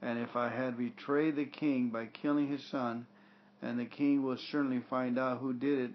[0.00, 3.06] And if I had betrayed the king by killing his son,
[3.60, 5.90] and the king will certainly find out who did it,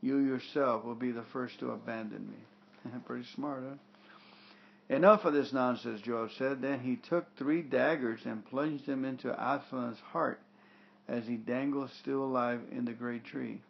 [0.00, 2.90] you yourself will be the first to abandon me.
[3.06, 3.76] Pretty smart, huh?
[4.88, 6.60] Enough of this nonsense, Joab said.
[6.60, 10.40] Then he took three daggers and plunged them into Absalom's heart
[11.08, 13.60] as he dangled still alive in the great tree.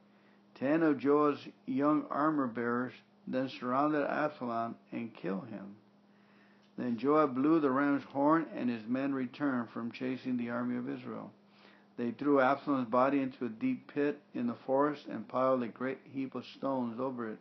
[0.55, 2.92] Ten of Joab's young armor bearers
[3.27, 5.77] then surrounded Absalom and killed him.
[6.77, 10.88] Then Joab blew the ram's horn, and his men returned from chasing the army of
[10.88, 11.31] Israel.
[11.97, 16.01] They threw Absalom's body into a deep pit in the forest and piled a great
[16.12, 17.38] heap of stones over it,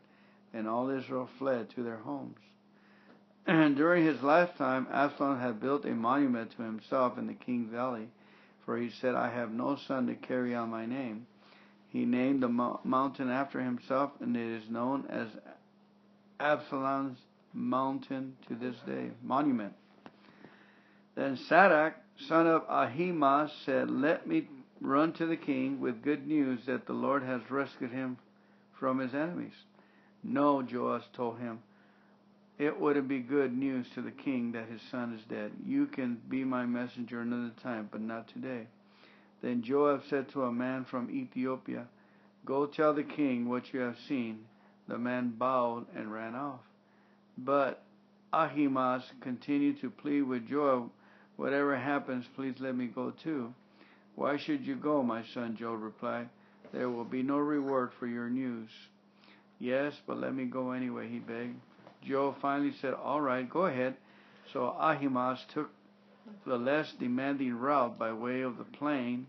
[0.53, 2.37] and all Israel fled to their homes.
[3.47, 8.07] And during his lifetime, Absalom had built a monument to himself in the King's Valley,
[8.65, 11.27] for he said, I have no son to carry on my name.
[11.89, 12.47] He named the
[12.83, 15.27] mountain after himself, and it is known as
[16.39, 17.19] Absalom's
[17.53, 19.73] mountain to this day, monument.
[21.15, 21.93] Then Zadok,
[22.27, 24.47] son of Ahimaaz, said, Let me
[24.81, 28.17] run to the king with good news that the Lord has rescued him
[28.79, 29.53] from his enemies.
[30.23, 31.59] No, Joash told him,
[32.63, 35.51] it wouldn't be good news to the king that his son is dead.
[35.65, 38.67] You can be my messenger another time, but not today.
[39.41, 41.87] Then Joab said to a man from Ethiopia,
[42.45, 44.45] Go tell the king what you have seen.
[44.87, 46.61] The man bowed and ran off.
[47.37, 47.83] But
[48.33, 50.89] Ahimaaz continued to plead with Joab,
[51.35, 53.53] Whatever happens, please let me go too.
[54.15, 55.57] Why should you go, my son?
[55.57, 56.29] Joab replied.
[56.71, 58.69] There will be no reward for your news.
[59.59, 61.59] Yes, but let me go anyway, he begged.
[62.05, 63.95] Joab finally said, All right, go ahead.
[64.51, 65.69] So Ahimaaz took
[66.45, 69.27] the less demanding route by way of the plain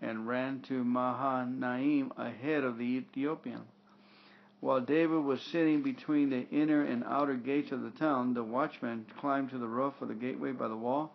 [0.00, 3.62] and ran to Mahanaim ahead of the Ethiopian.
[4.60, 9.06] While David was sitting between the inner and outer gates of the town, the watchman
[9.20, 11.14] climbed to the roof of the gateway by the wall.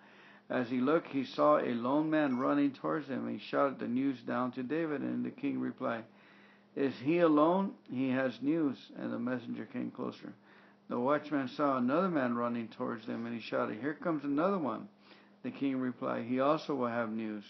[0.49, 3.27] As he looked, he saw a lone man running towards him.
[3.27, 6.03] He shouted the news down to David, and the king replied,
[6.75, 7.73] Is he alone?
[7.91, 8.77] He has news.
[8.97, 10.33] And the messenger came closer.
[10.89, 14.87] The watchman saw another man running towards them, and he shouted, Here comes another one.
[15.43, 17.43] The king replied, He also will have news.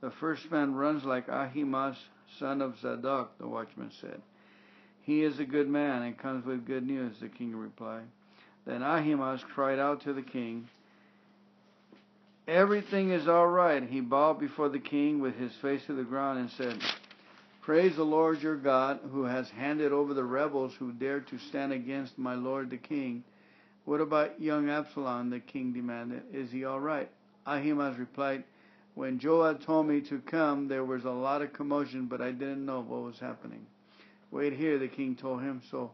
[0.00, 1.96] The first man runs like Ahimaaz,
[2.38, 4.20] son of Zadok, the watchman said.
[5.02, 8.04] He is a good man and comes with good news, the king replied.
[8.66, 10.68] Then Ahimaaz cried out to the king,
[12.46, 13.82] Everything is all right.
[13.82, 16.78] He bowed before the king with his face to the ground and said,
[17.64, 21.72] Praise the Lord your God, who has handed over the rebels who dared to stand
[21.72, 23.24] against my lord the king.
[23.86, 25.30] What about young Absalom?
[25.30, 26.24] the king demanded.
[26.30, 27.10] Is he all right?
[27.46, 28.44] Ahimaaz replied,
[28.94, 32.66] When Joab told me to come, there was a lot of commotion, but I didn't
[32.66, 33.64] know what was happening.
[34.30, 35.92] Wait here, the king told him, so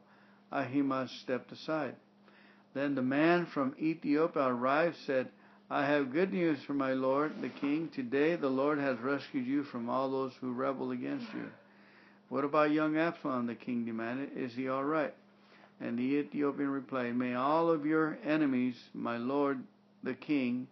[0.51, 1.95] Ahimaaz stepped aside.
[2.75, 5.29] Then the man from Ethiopia arrived, said,
[5.73, 7.91] I have good news for my lord, the king.
[7.95, 11.49] Today the Lord has rescued you from all those who rebel against you.
[12.29, 13.47] What about young Absalom?
[13.47, 14.31] the king demanded.
[14.37, 15.15] Is he all right?
[15.81, 19.63] And the Ethiopian replied, May all of your enemies, my lord
[20.03, 20.67] the king,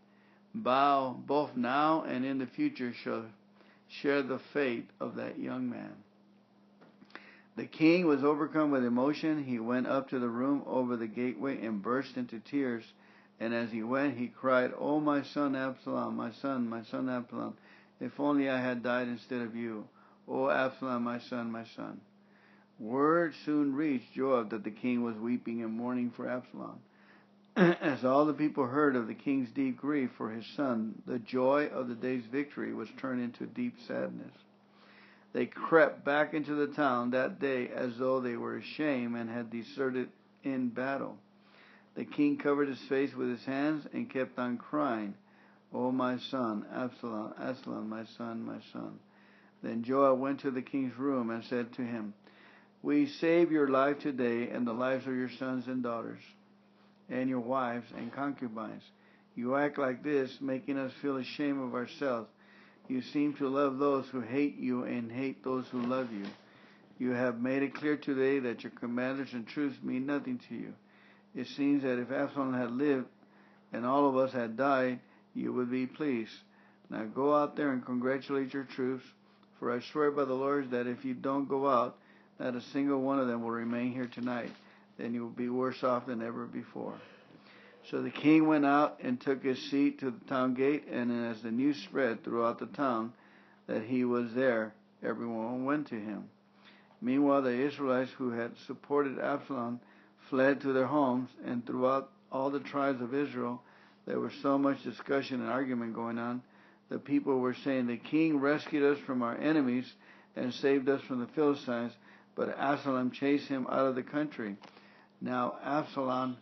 [0.53, 3.27] bow both now and in the future shall
[4.03, 5.93] share the fate of that young man.
[7.57, 9.45] The king was overcome with emotion.
[9.45, 12.85] He went up to the room over the gateway and burst into tears.
[13.41, 17.55] And as he went, he cried, Oh, my son Absalom, my son, my son Absalom,
[18.01, 19.87] if only I had died instead of you.
[20.27, 22.01] Oh, Absalom, my son, my son.
[22.79, 26.81] Word soon reached Joab that the king was weeping and mourning for Absalom.
[27.57, 31.67] As all the people heard of the king's deep grief for his son, the joy
[31.67, 34.33] of the day's victory was turned into deep sadness.
[35.33, 39.51] They crept back into the town that day as though they were ashamed and had
[39.51, 40.09] deserted
[40.45, 41.19] in battle.
[41.99, 45.15] The king covered his face with his hands and kept on crying,
[45.75, 49.01] O my son, Absalom, Absalom, my son, my son.
[49.65, 52.15] Then Joab went to the king's room and said to him,
[52.85, 56.23] We save your life today and the lives of your sons and daughters,
[57.11, 58.85] and your wives and concubines.
[59.35, 62.29] You act like this, making us feel ashamed of ourselves
[62.87, 66.25] you seem to love those who hate you and hate those who love you.
[66.99, 70.73] You have made it clear today that your commanders and troops mean nothing to you.
[71.35, 73.07] It seems that if Absalom had lived
[73.73, 75.01] and all of us had died,
[75.35, 76.33] you would be pleased.
[76.91, 79.05] Now go out there and congratulate your troops,
[79.59, 81.97] for I swear by the Lord that if you don't go out,
[82.39, 84.51] not a single one of them will remain here tonight.
[84.97, 86.95] Then you will be worse off than ever before.
[87.91, 91.43] So the king went out and took his seat to the town gate, and as
[91.43, 93.13] the news spread throughout the town
[93.67, 96.25] that he was there, everyone went to him.
[97.01, 99.81] Meanwhile, the Israelites who had supported Absalom
[100.31, 103.63] fled to their homes, and throughout all the tribes of Israel,
[104.07, 106.43] there was so much discussion and argument going on.
[106.89, 109.93] The people were saying, The king rescued us from our enemies
[110.37, 111.93] and saved us from the Philistines,
[112.35, 114.57] but Absalom chased him out of the country.
[115.21, 116.37] Now Absalom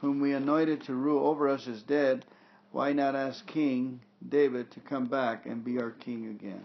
[0.00, 2.24] whom we anointed to rule over us, is dead,
[2.72, 6.62] why not ask King David to come back and be our king again?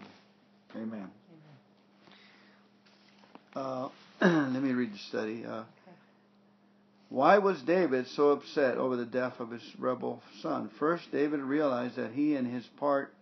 [0.76, 1.10] Amen.
[3.54, 3.88] Uh,
[4.20, 5.44] let me read the study.
[5.46, 5.64] Uh,
[7.12, 10.70] why was David so upset over the death of his rebel son?
[10.78, 13.12] First, David realized that he and his part,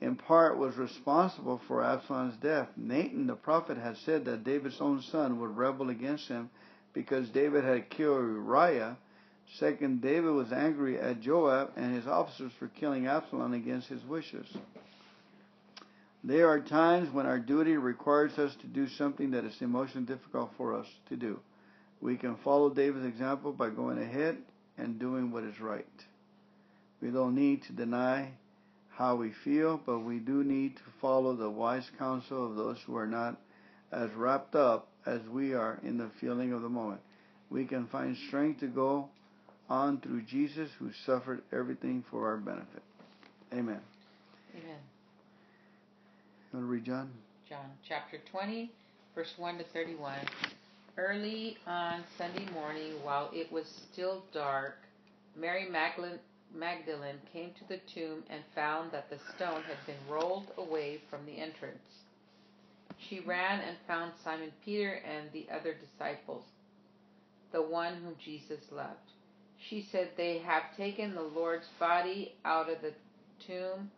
[0.00, 2.68] in part, was responsible for Absalom's death.
[2.76, 6.48] Nathan the prophet had said that David's own son would rebel against him
[6.94, 8.96] because David had killed Uriah.
[9.58, 14.46] Second, David was angry at Joab and his officers for killing Absalom against his wishes.
[16.22, 20.52] There are times when our duty requires us to do something that is emotionally difficult
[20.56, 21.40] for us to do.
[22.00, 24.38] We can follow David's example by going ahead
[24.76, 25.86] and doing what is right.
[27.00, 28.32] We don't need to deny
[28.90, 32.96] how we feel, but we do need to follow the wise counsel of those who
[32.96, 33.36] are not
[33.92, 37.00] as wrapped up as we are in the feeling of the moment.
[37.50, 39.08] We can find strength to go
[39.68, 42.82] on through Jesus who suffered everything for our benefit.
[43.52, 43.80] Amen.
[44.54, 44.80] Amen.
[46.52, 47.10] You want to read John?
[47.48, 48.70] John chapter 20,
[49.14, 50.14] verse 1 to 31.
[50.98, 54.78] Early on Sunday morning, while it was still dark,
[55.36, 61.00] Mary Magdalene, came to the tomb and found that the stone had been rolled away
[61.08, 61.78] from the entrance.
[62.98, 66.42] She ran and found Simon Peter and the other disciples,
[67.52, 69.12] the one whom Jesus loved.
[69.68, 72.92] She said, They have taken the Lord's body out of the
[73.46, 73.92] tomb,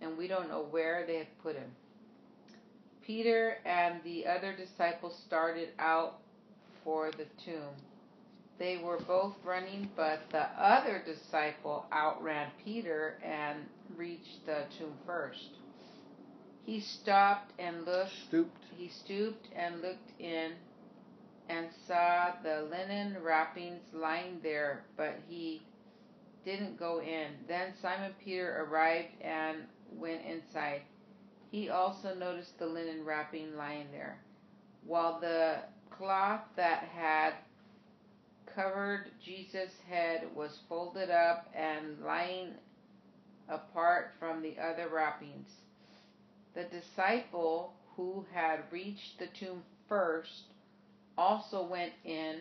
[0.00, 1.70] and we don't know where they have put him.
[3.06, 6.19] Peter and the other disciples started out
[6.84, 7.74] for the tomb.
[8.58, 13.58] They were both running, but the other disciple outran Peter and
[13.96, 15.50] reached the tomb first.
[16.64, 18.12] He stopped and looked.
[18.28, 18.64] Stooped.
[18.76, 20.52] He stooped and looked in
[21.48, 25.62] and saw the linen wrappings lying there, but he
[26.44, 27.28] didn't go in.
[27.48, 29.58] Then Simon Peter arrived and
[29.92, 30.82] went inside.
[31.50, 34.18] He also noticed the linen wrapping lying there.
[34.86, 35.62] While the
[36.00, 37.34] cloth that had
[38.54, 42.54] covered Jesus' head was folded up and lying
[43.48, 45.48] apart from the other wrappings.
[46.54, 50.44] The disciple who had reached the tomb first
[51.18, 52.36] also went in.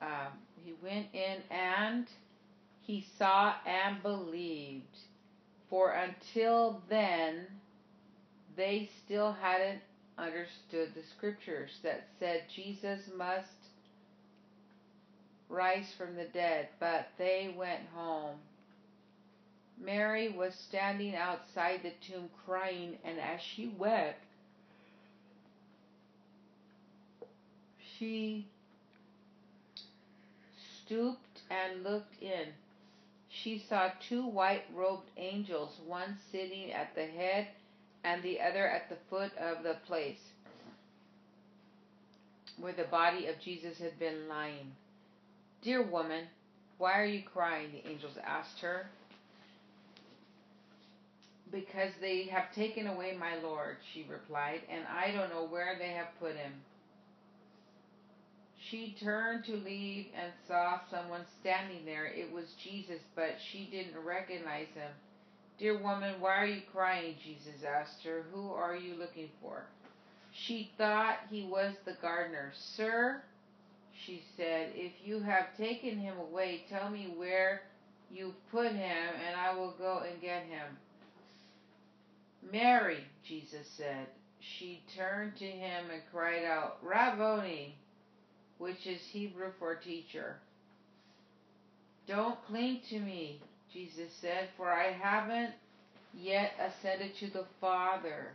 [0.00, 0.32] Um,
[0.64, 2.06] he went in and
[2.80, 4.96] he saw and believed.
[5.68, 7.46] For until then,
[8.56, 9.80] they still hadn't
[10.18, 13.46] understood the scriptures that said Jesus must
[15.48, 18.36] rise from the dead, but they went home.
[19.80, 24.22] Mary was standing outside the tomb crying, and as she wept,
[27.98, 28.46] she
[30.84, 32.46] stooped and looked in.
[33.28, 37.48] She saw two white robed angels, one sitting at the head
[38.04, 40.18] and the other at the foot of the place
[42.58, 44.72] where the body of Jesus had been lying.
[45.62, 46.24] Dear woman,
[46.78, 47.70] why are you crying?
[47.72, 48.86] The angels asked her.
[51.50, 55.90] Because they have taken away my Lord, she replied, and I don't know where they
[55.90, 56.52] have put him.
[58.70, 62.06] She turned to leave and saw someone standing there.
[62.06, 64.90] It was Jesus, but she didn't recognize him.
[65.58, 67.14] Dear woman, why are you crying?
[67.22, 68.24] Jesus asked her.
[68.32, 69.64] Who are you looking for?
[70.32, 72.52] She thought he was the gardener.
[72.54, 73.22] Sir,
[74.04, 77.62] she said, if you have taken him away, tell me where
[78.10, 80.76] you put him, and I will go and get him.
[82.50, 84.06] Mary, Jesus said.
[84.40, 87.76] She turned to him and cried out, Rabboni,
[88.58, 90.36] which is Hebrew for teacher.
[92.08, 93.40] Don't cling to me,
[93.72, 95.52] Jesus said, For I haven't
[96.14, 98.32] yet ascended to the Father.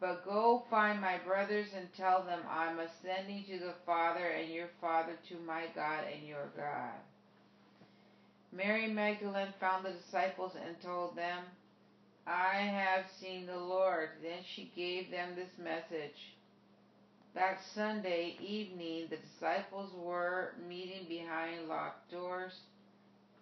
[0.00, 4.68] But go find my brothers and tell them I'm ascending to the Father and your
[4.80, 6.94] Father, to my God and your God.
[8.52, 11.44] Mary Magdalene found the disciples and told them,
[12.26, 14.10] I have seen the Lord.
[14.22, 16.36] Then she gave them this message.
[17.38, 22.50] That Sunday evening, the disciples were meeting behind locked doors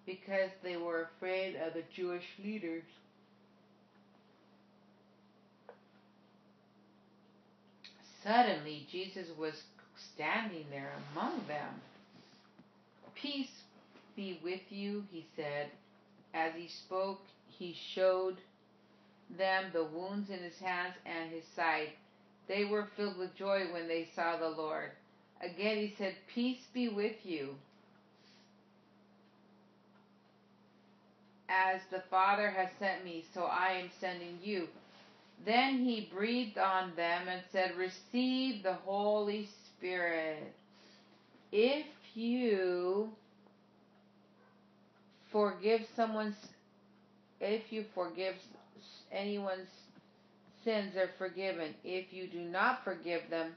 [0.05, 2.83] because they were afraid of the Jewish leaders.
[8.23, 9.55] Suddenly, Jesus was
[10.13, 11.81] standing there among them.
[13.15, 13.63] Peace
[14.15, 15.71] be with you, he said.
[16.35, 18.37] As he spoke, he showed
[19.39, 21.93] them the wounds in his hands and his side.
[22.49, 24.91] They were filled with joy when they saw the Lord.
[25.41, 27.57] Again he said, Peace be with you.
[31.49, 34.69] As the Father has sent me, so I am sending you.
[35.45, 40.53] Then he breathed on them and said, Receive the Holy Spirit.
[41.53, 43.11] If you
[45.31, 46.35] forgive someone's,
[47.41, 48.35] if you forgive
[49.13, 49.69] anyone's
[50.67, 51.75] sins, they're forgiven.
[51.85, 53.53] If you do not forgive them,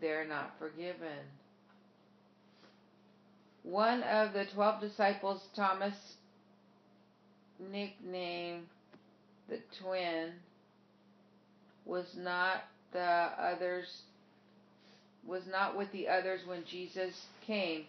[0.00, 1.28] they're not forgiven.
[3.62, 5.94] One of the twelve disciples, Thomas,
[7.60, 8.64] nicknamed
[9.50, 10.32] the twin,
[11.84, 13.86] was not the others
[15.26, 17.14] was not with the others when Jesus
[17.46, 17.84] came.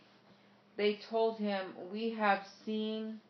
[0.75, 3.21] They told him, "We have seen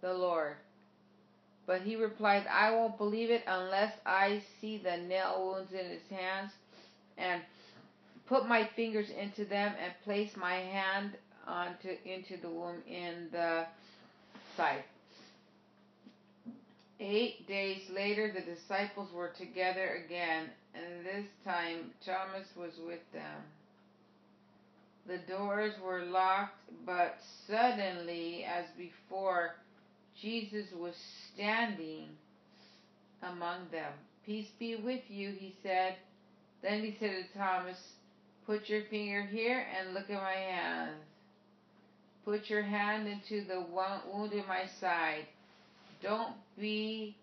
[0.00, 0.56] the Lord."
[1.68, 6.08] But he replied, I won't believe it unless I see the nail wounds in his
[6.10, 6.50] hands
[7.18, 7.42] and
[8.26, 11.12] put my fingers into them and place my hand
[11.46, 13.66] onto into the wound in the
[14.56, 14.82] side.
[17.00, 23.42] Eight days later the disciples were together again, and this time Thomas was with them.
[25.06, 26.56] The doors were locked,
[26.86, 27.16] but
[27.46, 29.54] suddenly, as before,
[30.20, 30.94] Jesus was
[31.34, 32.08] standing
[33.22, 33.92] among them.
[34.26, 35.96] Peace be with you, he said.
[36.62, 37.78] Then he said to Thomas,
[38.46, 40.96] Put your finger here and look at my hands.
[42.24, 45.26] Put your hand into the wound in my side.
[46.02, 47.16] Don't be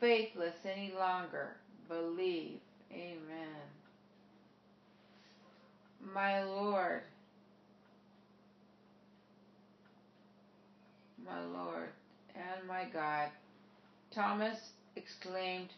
[0.00, 1.56] faithless any longer.
[1.88, 2.58] Believe.
[2.92, 3.66] Amen.
[6.14, 7.02] My Lord,
[11.24, 11.88] my Lord,
[12.36, 13.28] and my God.
[14.14, 14.58] Thomas
[14.94, 15.70] exclaimed.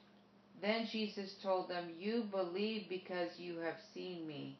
[0.60, 4.58] Then Jesus told them, You believe because you have seen me.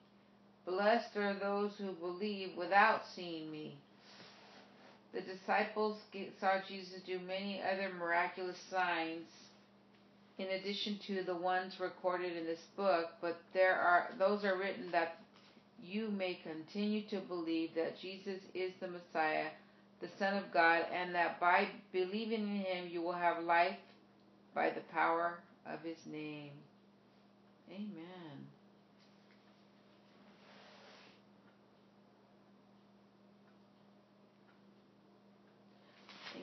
[0.65, 3.79] Blessed are those who believe without seeing me.
[5.13, 5.99] The disciples
[6.39, 9.27] saw Jesus do many other miraculous signs
[10.39, 14.91] in addition to the ones recorded in this book, but there are those are written
[14.93, 15.17] that
[15.83, 19.49] you may continue to believe that Jesus is the Messiah,
[20.01, 23.77] the Son of God, and that by believing in him you will have life
[24.55, 26.51] by the power of his name.
[27.71, 28.47] Amen.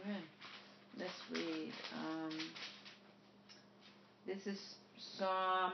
[0.04, 0.22] Amen.
[1.00, 1.72] Let's read.
[1.94, 2.32] Um,
[4.28, 4.60] this is
[5.18, 5.74] Psalm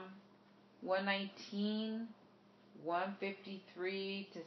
[0.81, 2.07] 119,
[2.83, 4.39] 153 to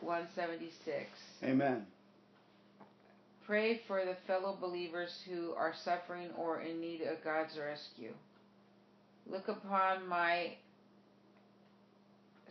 [0.00, 1.06] 176.
[1.44, 1.86] Amen.
[3.46, 8.12] Pray for the fellow believers who are suffering or in need of God's rescue.
[9.24, 10.54] Look upon my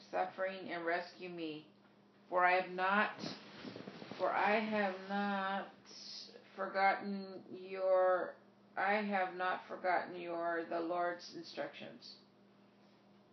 [0.09, 1.65] suffering and rescue me,
[2.29, 3.11] for I have not
[4.17, 5.67] for I have not
[6.55, 7.25] forgotten
[7.69, 8.33] your
[8.77, 12.13] I have not forgotten your the Lord's instructions.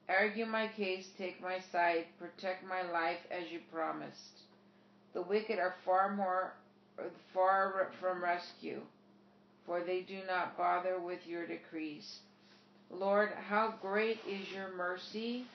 [0.09, 4.41] Argue my case, take my side, protect my life as you promised.
[5.15, 6.55] The wicked are far more
[7.33, 8.81] far from rescue,
[9.67, 12.21] for they do not bother with your decrees.
[12.91, 15.47] Lord, how great is your mercy!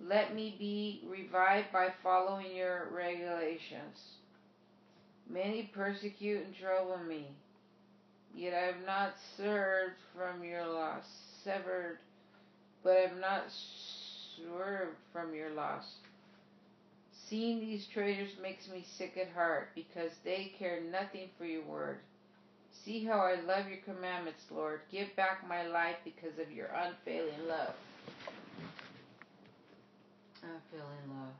[0.00, 4.16] Let me be revived by following your regulations.
[5.30, 7.28] Many persecute and trouble me,
[8.34, 11.04] yet I have not served from your loss,
[11.44, 11.98] severed,
[12.82, 13.44] but I have not
[14.36, 15.84] swerved from your loss.
[17.28, 21.98] Seeing these traitors makes me sick at heart, because they care nothing for your word.
[22.84, 24.80] See how I love your commandments, Lord.
[24.92, 27.74] Give back my life because of your unfailing love.
[30.42, 31.34] Unfailing love.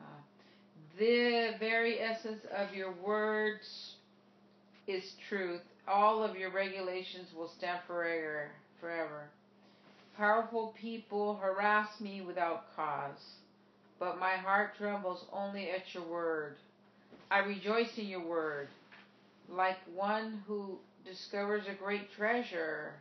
[0.00, 0.20] Uh,
[0.98, 3.92] the very essence of your words
[4.88, 5.62] is truth.
[5.86, 8.50] All of your regulations will stand forever.
[8.80, 9.28] Forever.
[10.16, 13.34] Powerful people harass me without cause,
[13.98, 16.54] but my heart trembles only at your word.
[17.32, 18.68] I rejoice in your word,
[19.48, 22.92] like one who discovers a great treasure.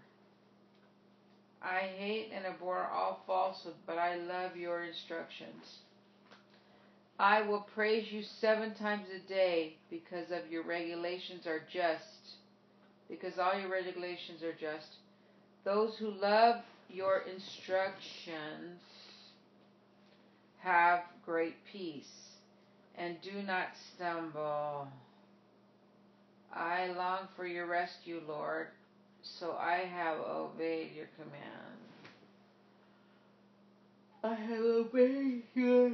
[1.62, 5.78] I hate and abhor all falsehood, but I love your instructions.
[7.20, 12.38] I will praise you seven times a day because of your regulations are just,
[13.08, 14.88] because all your regulations are just.
[15.64, 16.56] Those who love
[16.94, 18.80] your instructions
[20.60, 22.06] have great peace
[22.96, 24.88] and do not stumble.
[26.54, 28.68] I long for your rescue, Lord.
[29.24, 31.80] so I have obeyed your command.
[34.24, 35.92] I have obeyed your.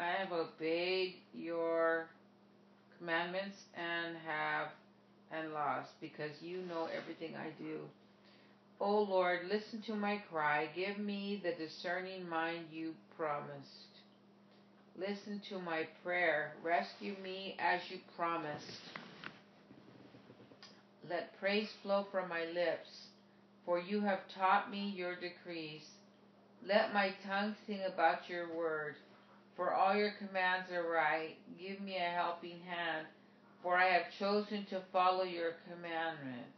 [0.00, 2.06] I have obeyed your
[2.98, 4.68] commandments and have
[5.30, 7.80] and lost because you know everything I do.
[8.80, 10.68] O Lord, listen to my cry.
[10.74, 13.88] Give me the discerning mind you promised.
[14.96, 16.52] Listen to my prayer.
[16.62, 18.64] Rescue me as you promised.
[21.08, 22.88] Let praise flow from my lips,
[23.64, 25.82] for you have taught me your decrees.
[26.66, 28.94] Let my tongue sing about your word,
[29.56, 31.36] for all your commands are right.
[31.58, 33.06] Give me a helping hand,
[33.62, 36.57] for I have chosen to follow your commandments.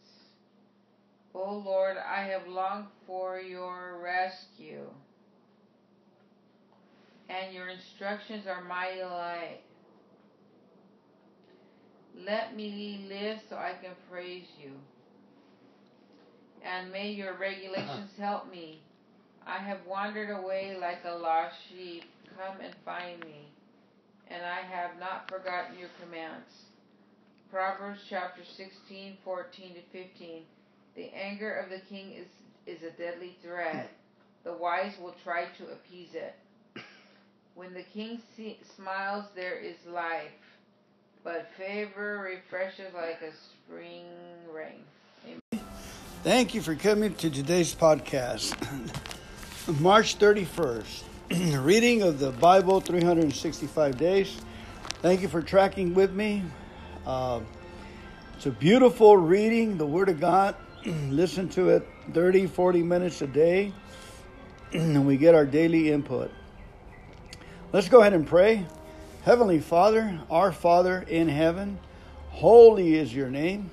[1.34, 4.86] O oh Lord, I have longed for your rescue
[7.30, 9.60] and your instructions are my delight.
[12.26, 14.72] Let me live so I can praise you.
[16.64, 18.82] And may your regulations help me.
[19.46, 22.04] I have wandered away like a lost sheep.
[22.36, 23.48] Come and find me.
[24.28, 26.50] And I have not forgotten your commands.
[27.50, 30.42] Proverbs chapter 16, 14 to 15.
[30.97, 32.26] The anger of the king is,
[32.66, 33.91] is a deadly threat.
[34.45, 36.34] The wise will try to appease it.
[37.55, 40.30] When the king see, smiles, there is life,
[41.22, 44.05] but favor refreshes like a spring
[44.53, 44.82] rain.
[45.26, 45.64] Amen.
[46.22, 48.57] Thank you for coming to today's podcast.
[49.80, 51.03] March 31st,
[51.64, 54.41] reading of the Bible 365 days.
[55.03, 56.43] Thank you for tracking with me.
[57.07, 57.41] Uh,
[58.36, 60.57] it's a beautiful reading, the Word of God.
[60.86, 63.72] Listen to it 30, 40 minutes a day,
[64.72, 66.30] and we get our daily input.
[67.72, 68.66] Let's go ahead and pray.
[69.24, 71.78] Heavenly Father, our Father in heaven,
[72.30, 73.70] holy is your name.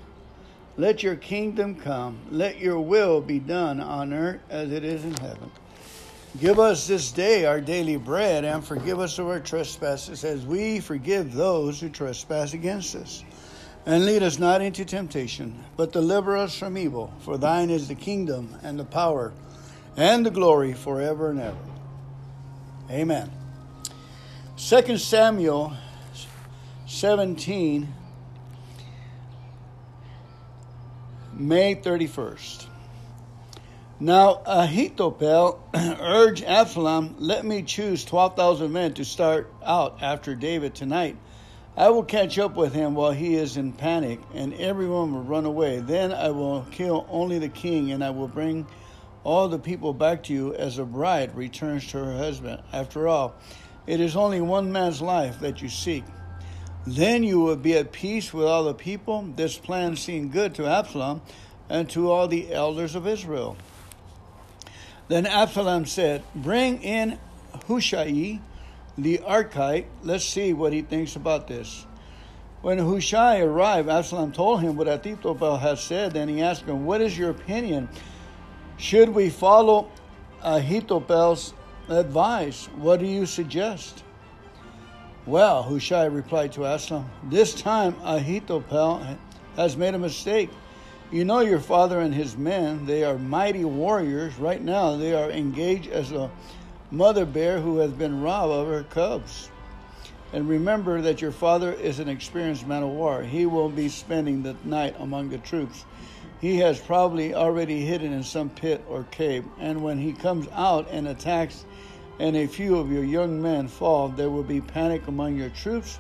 [0.76, 2.20] Let your kingdom come.
[2.30, 5.50] Let your will be done on earth as it is in heaven.
[6.40, 10.82] Give us this day our daily bread and forgive us of our trespasses as we
[10.82, 13.24] forgive those who trespass against us.
[13.88, 17.14] And lead us not into temptation, but deliver us from evil.
[17.22, 19.32] For thine is the kingdom and the power
[19.96, 21.58] and the glory forever and ever.
[22.92, 23.32] Amen.
[24.58, 25.74] 2 Samuel
[26.86, 27.94] 17,
[31.36, 32.68] May 31st.
[34.02, 41.16] Now Ahithophel urged Absalom, Let me choose 12,000 men to start out after David tonight.
[41.78, 45.46] I will catch up with him while he is in panic, and everyone will run
[45.46, 45.80] away.
[45.80, 48.66] Then I will kill only the king, and I will bring
[49.24, 52.64] all the people back to you as a bride returns to her husband.
[52.74, 53.36] After all,
[53.86, 56.04] it is only one man's life that you seek.
[56.88, 59.22] Then you will be at peace with all the people.
[59.36, 61.22] This plan seemed good to Absalom
[61.70, 63.56] and to all the elders of Israel.
[65.10, 67.20] Then Absalom said, Bring in
[67.68, 68.40] Hushai
[68.98, 69.86] the Archite.
[70.04, 71.86] Let's see what he thinks about this.
[72.62, 76.16] When Hushai arrived, Absalom told him what Ahithophel had said.
[76.16, 77.88] and he asked him, What is your opinion?
[78.78, 79.90] Should we follow
[80.44, 81.54] Ahithophel's
[81.90, 82.66] advice.
[82.76, 84.04] What do you suggest?
[85.26, 89.18] Well, Hushai replied to Absalom, This time Ahithophel
[89.56, 90.50] has made a mistake.
[91.12, 94.38] You know your father and his men, they are mighty warriors.
[94.38, 96.30] Right now, they are engaged as a
[96.92, 99.50] mother bear who has been robbed of her cubs.
[100.34, 103.24] And remember that your father is an experienced man of war.
[103.24, 105.86] He will be spending the night among the troops.
[106.40, 110.88] He has probably already hidden in some pit or cave, and when he comes out
[110.92, 111.66] and attacks
[112.20, 116.00] and a few of your young men fall, there will be panic among your troops,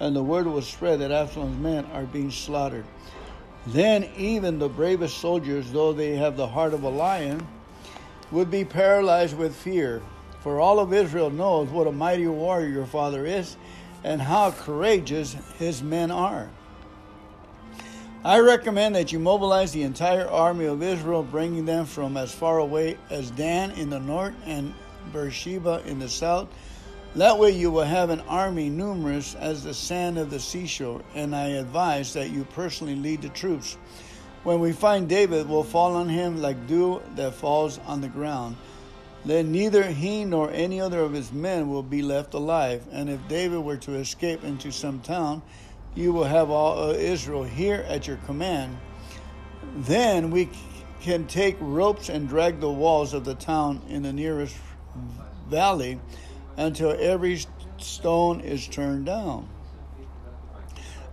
[0.00, 2.84] and the word will spread that Absalom's men are being slaughtered.
[3.66, 7.46] Then even the bravest soldiers, though they have the heart of a lion,
[8.30, 10.02] would be paralyzed with fear.
[10.42, 13.56] For all of Israel knows what a mighty warrior your father is
[14.02, 16.50] and how courageous his men are.
[18.24, 22.58] I recommend that you mobilize the entire army of Israel, bringing them from as far
[22.58, 24.74] away as Dan in the north and
[25.12, 26.48] Beersheba in the south.
[27.14, 31.36] That way you will have an army numerous as the sand of the seashore, and
[31.36, 33.76] I advise that you personally lead the troops.
[34.44, 38.56] When we find David, we'll fall on him like dew that falls on the ground.
[39.24, 42.86] Then neither he nor any other of his men will be left alive.
[42.90, 45.42] And if David were to escape into some town,
[45.94, 48.78] you will have all Israel here at your command.
[49.76, 50.50] Then we
[51.02, 54.56] can take ropes and drag the walls of the town in the nearest
[55.48, 56.00] valley
[56.56, 57.44] until every
[57.78, 59.48] stone is turned down.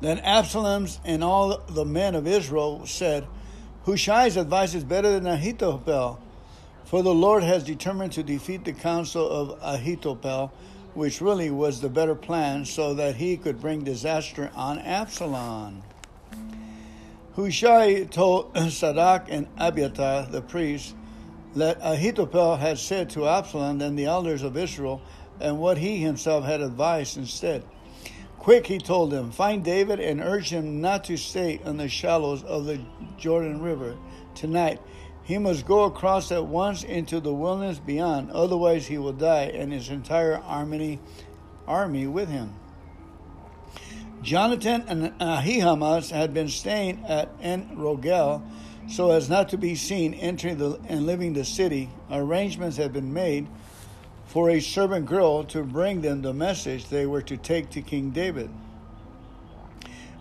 [0.01, 3.27] Then Absalom's and all the men of Israel said,
[3.85, 6.21] Hushai's advice is better than Ahithophel,
[6.89, 10.51] for the Lord has determined to defeat the counsel of Ahithophel,
[10.95, 15.83] which really was the better plan, so that he could bring disaster on Absalom.
[17.35, 20.95] Hushai told Zadok and Abiathar, the priests,
[21.55, 24.99] that Ahithophel had said to Absalom and the elders of Israel,
[25.39, 27.63] and what he himself had advised instead.
[28.39, 32.43] Quick, he told them, find David and urge him not to stay in the shallows
[32.43, 32.83] of the
[33.19, 33.95] Jordan River
[34.33, 34.81] tonight.
[35.29, 39.71] He must go across at once into the wilderness beyond, otherwise he will die and
[39.71, 40.99] his entire army,
[41.67, 42.55] army with him.
[44.23, 48.41] Jonathan and Ahimaaz had been staying at En Rogel
[48.89, 51.91] so as not to be seen entering the, and leaving the city.
[52.09, 53.47] Arrangements had been made
[54.25, 58.09] for a servant girl to bring them the message they were to take to King
[58.09, 58.49] David.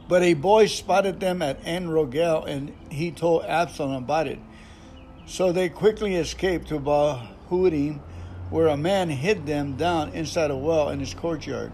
[0.07, 4.39] But a boy spotted them at En Rogel and he told Absalom about it.
[5.29, 8.01] So they quickly escaped to Bahurim,
[8.49, 11.71] where a man hid them down inside a well in his courtyard.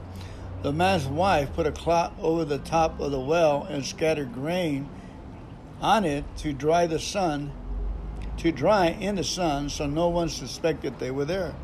[0.63, 4.89] The man's wife put a cloth over the top of the well and scattered grain
[5.81, 7.53] on it to dry the sun,
[8.39, 11.55] to dry in the sun, so no one suspected they were there.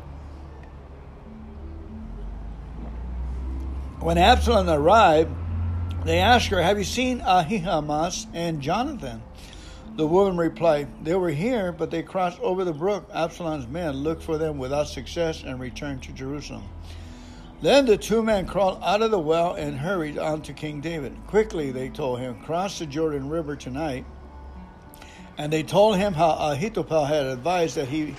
[3.99, 5.35] When Absalom arrived,
[6.05, 9.21] they asked her, Have you seen Ahimaaz and Jonathan?
[9.97, 13.09] The woman replied, They were here, but they crossed over the brook.
[13.13, 16.63] Absalom's men looked for them without success and returned to Jerusalem.
[17.61, 21.15] Then the two men crawled out of the well and hurried on to King David.
[21.27, 24.05] Quickly, they told him, cross the Jordan River tonight.
[25.37, 28.15] And they told him how Ahithophel had advised that he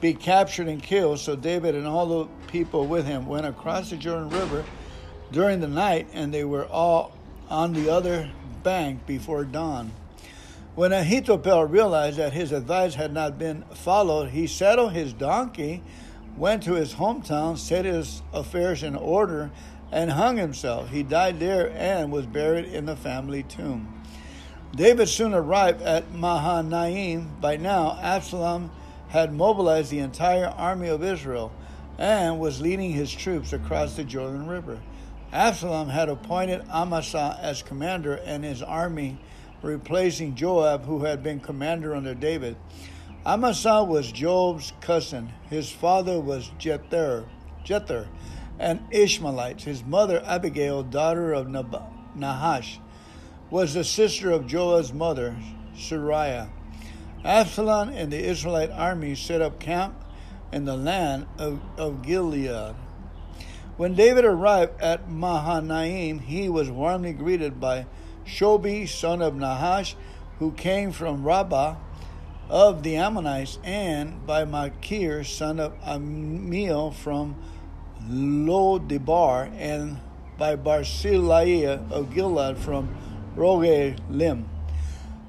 [0.00, 1.20] be captured and killed.
[1.20, 4.64] So David and all the people with him went across the Jordan River
[5.30, 7.16] during the night, and they were all
[7.48, 8.30] on the other
[8.62, 9.92] bank before dawn.
[10.74, 15.82] When Ahithophel realized that his advice had not been followed, he saddled his donkey
[16.36, 19.50] went to his hometown, set his affairs in order,
[19.90, 20.88] and hung himself.
[20.88, 24.02] He died there and was buried in the family tomb.
[24.74, 27.36] David soon arrived at Mahanaim.
[27.40, 28.70] By now, Absalom
[29.08, 31.52] had mobilized the entire army of Israel
[31.98, 34.80] and was leading his troops across the Jordan River.
[35.30, 39.18] Absalom had appointed Amasa as commander and his army,
[39.62, 42.56] replacing Joab, who had been commander under David.
[43.24, 45.32] Amasa was Joab's cousin.
[45.48, 47.26] His father was Jether,
[47.64, 48.08] Jether,
[48.58, 49.62] an Ishmaelite.
[49.62, 51.48] His mother, Abigail, daughter of
[52.14, 52.80] Nahash,
[53.50, 55.36] was the sister of Joab's mother,
[55.76, 56.50] Zeruiah.
[57.24, 59.94] Absalom and the Israelite army set up camp
[60.52, 62.74] in the land of, of Gilead.
[63.76, 67.86] When David arrived at Mahanaim, he was warmly greeted by
[68.32, 69.94] Shobi, son of Nahash,
[70.38, 71.76] who came from Rabbah
[72.48, 77.36] of the Ammonites, and by Machir, son of Amiel from
[78.08, 79.98] Lo-debar, and
[80.38, 82.96] by Barzillai of Gilead from
[83.36, 84.44] Rogelim.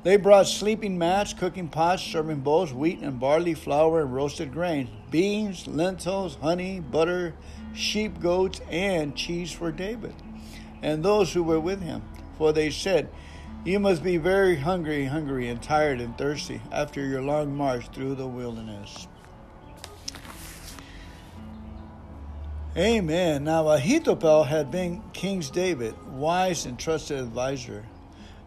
[0.04, 4.90] They brought sleeping mats, cooking pots, serving bowls, wheat and barley, flour and roasted grain,
[5.12, 7.36] beans, lentils, honey, butter,
[7.74, 10.16] sheep, goats, and cheese for David
[10.84, 12.04] and those who were with him.
[12.38, 13.10] For they said,
[13.66, 18.16] you must be very hungry, hungry, and tired and thirsty after your long march through
[18.16, 19.08] the wilderness.
[22.76, 23.44] Amen.
[23.44, 27.86] Now, Ahithophel had been King David, wise and trusted advisor.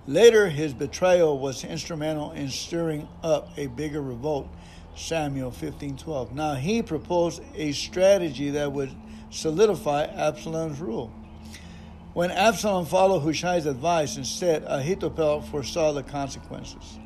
[0.06, 4.48] Later, his betrayal was instrumental in stirring up a bigger revolt.
[4.96, 6.32] Samuel 15:12.
[6.32, 8.90] Now he proposed a strategy that would
[9.30, 11.10] solidify Absalom's rule.
[12.16, 16.98] When Absalom followed Hushai's advice instead, Ahithophel foresaw the consequences.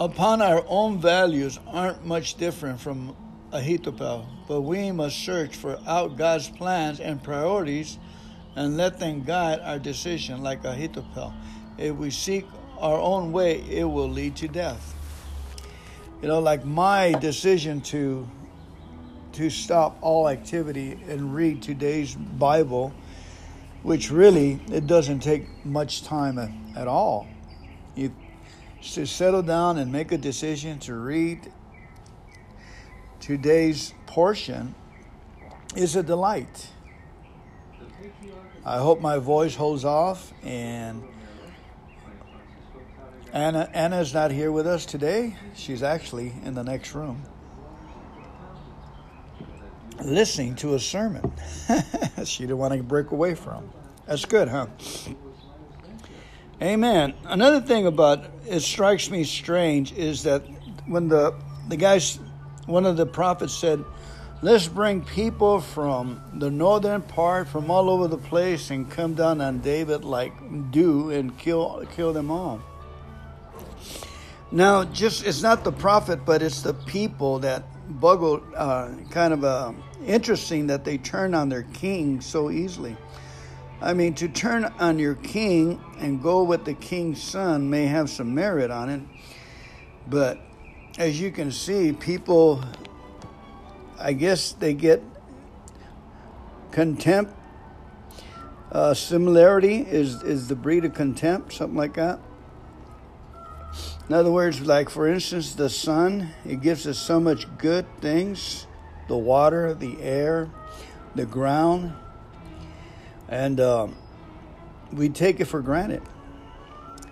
[0.00, 3.14] Upon our own values aren't much different from
[3.52, 7.98] Ahithophel, but we must search for out God's plans and priorities
[8.56, 11.32] and let them guide our decision like Ahithophel.
[11.78, 12.46] If we seek
[12.78, 14.92] our own way, it will lead to death.
[16.20, 18.28] You know, like my decision to
[19.32, 22.92] to stop all activity and read today's Bible,
[23.82, 27.26] which really it doesn't take much time at, at all.
[27.94, 28.14] You
[28.94, 31.52] to settle down and make a decision to read
[33.20, 34.74] today's portion
[35.76, 36.68] is a delight.
[38.64, 41.02] I hope my voice holds off and
[43.32, 45.36] Anna Anna's not here with us today.
[45.54, 47.22] She's actually in the next room.
[50.04, 51.32] Listening to a sermon
[52.24, 53.70] she didn't want to break away from.
[54.06, 54.66] That's good, huh?
[56.60, 57.14] Amen.
[57.24, 60.42] Another thing about it strikes me strange is that
[60.86, 61.34] when the
[61.68, 62.18] the guys,
[62.66, 63.84] one of the prophets said,
[64.42, 69.40] "Let's bring people from the northern part, from all over the place, and come down
[69.40, 70.32] on David like
[70.70, 72.60] dew and kill kill them all."
[74.50, 78.42] Now, just it's not the prophet, but it's the people that buggle.
[78.54, 79.72] Uh, kind of uh,
[80.06, 82.96] interesting that they turn on their king so easily.
[83.80, 88.08] I mean, to turn on your king and go with the king's son may have
[88.10, 89.02] some merit on it,
[90.06, 90.38] but
[90.98, 92.62] as you can see, people,
[93.98, 95.02] I guess they get
[96.70, 97.34] contempt.
[98.70, 102.20] Uh, similarity is is the breed of contempt, something like that.
[104.08, 108.66] In other words, like for instance, the sun, it gives us so much good things
[109.08, 110.50] the water, the air,
[111.14, 111.92] the ground,
[113.28, 113.96] and um,
[114.92, 116.02] we take it for granted.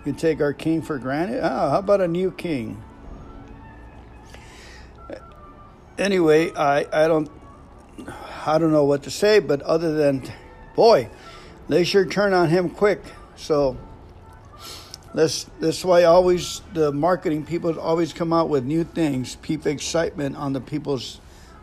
[0.05, 1.41] We take our king for granted.
[1.43, 2.81] Oh, how about a new king?
[5.97, 7.29] Anyway, I, I don't
[8.45, 10.23] I don't know what to say, but other than,
[10.75, 11.09] boy,
[11.69, 13.03] they sure turn on him quick.
[13.35, 13.77] So
[15.13, 20.35] that's that's why always the marketing people always come out with new things, keep excitement
[20.35, 21.19] on the people's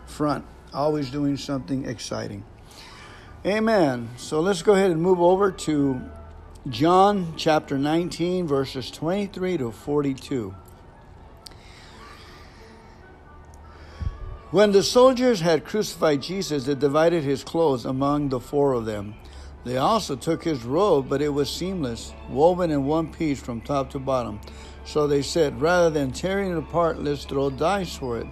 [0.09, 2.45] front, always doing something exciting.
[3.47, 4.11] Amen.
[4.17, 6.03] So let's go ahead and move over to
[6.69, 10.55] John chapter 19, verses 23 to 42.
[14.51, 19.15] When the soldiers had crucified Jesus, they divided his clothes among the four of them.
[19.65, 23.91] They also took his robe, but it was seamless, woven in one piece from top
[23.91, 24.41] to bottom.
[24.87, 28.27] So they said, Rather than tearing it apart, let's throw dice for it.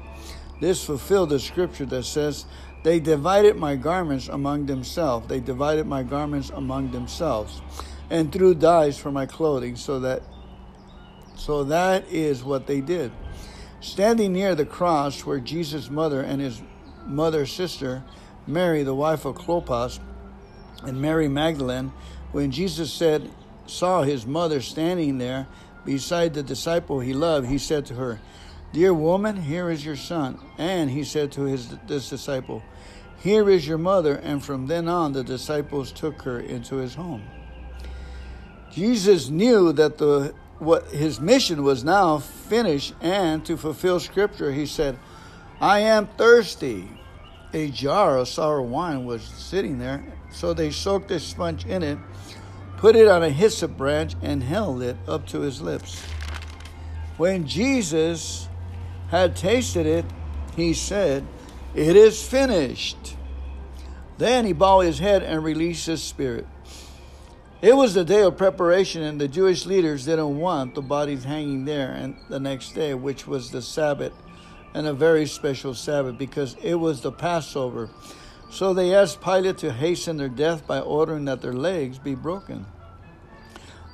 [0.61, 2.47] This fulfilled the scripture that says,
[2.83, 5.29] They divided my garments among themselves.
[5.29, 7.61] They divided my garments among themselves,
[8.11, 10.23] and threw dyes for my clothing, so that
[11.37, 13.13] so that is what they did.
[13.81, 16.63] Standing near the cross were Jesus' mother and his
[17.07, 18.03] mother's sister,
[18.47, 20.01] Mary, the wife of Clopas,
[20.83, 21.93] and Mary Magdalene,
[22.33, 23.31] when Jesus said,
[23.67, 25.47] saw his mother standing there
[25.85, 28.21] beside the disciple he loved, he said to her,
[28.77, 30.39] Dear woman, here is your son.
[30.59, 32.63] And he said to his this disciple,
[33.23, 34.17] Here is your mother.
[34.17, 37.23] And from then on, the disciples took her into his home.
[38.71, 44.67] Jesus knew that the what his mission was now finished, and to fulfill Scripture, he
[44.67, 44.99] said,
[45.59, 47.01] "I am thirsty."
[47.55, 51.97] A jar of sour wine was sitting there, so they soaked a sponge in it,
[52.77, 56.03] put it on a hyssop branch, and held it up to his lips.
[57.17, 58.46] When Jesus
[59.09, 60.05] had tasted it,
[60.57, 61.25] he said,
[61.75, 63.17] It is finished.
[64.19, 66.47] Then he bowed his head and released his spirit.
[67.63, 71.65] It was the day of preparation, and the Jewish leaders didn't want the bodies hanging
[71.65, 74.13] there and the next day, which was the Sabbath,
[74.75, 77.89] and a very special Sabbath because it was the Passover.
[78.51, 82.67] So they asked Pilate to hasten their death by ordering that their legs be broken.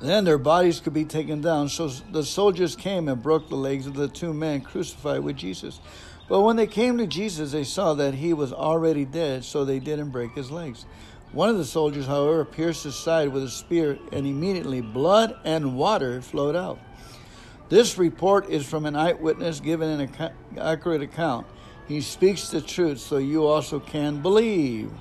[0.03, 1.69] Then their bodies could be taken down.
[1.69, 5.79] So the soldiers came and broke the legs of the two men crucified with Jesus.
[6.27, 9.79] But when they came to Jesus, they saw that he was already dead, so they
[9.79, 10.85] didn't break his legs.
[11.31, 15.77] One of the soldiers, however, pierced his side with a spear, and immediately blood and
[15.77, 16.79] water flowed out.
[17.69, 21.47] This report is from an eyewitness giving an accurate account.
[21.87, 24.91] He speaks the truth, so you also can believe.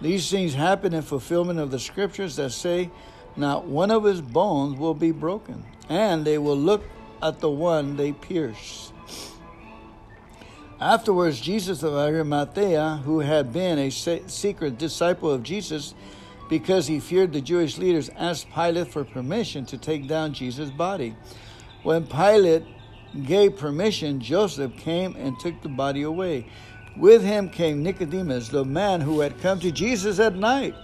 [0.00, 2.90] These things happen in fulfillment of the scriptures that say,
[3.36, 6.82] not one of his bones will be broken, and they will look
[7.22, 8.92] at the one they pierce.
[10.80, 15.94] Afterwards, Jesus of Arimathea, who had been a secret disciple of Jesus
[16.48, 21.14] because he feared the Jewish leaders, asked Pilate for permission to take down Jesus' body.
[21.82, 22.64] When Pilate
[23.26, 26.46] gave permission, Joseph came and took the body away.
[26.96, 30.74] With him came Nicodemus, the man who had come to Jesus at night.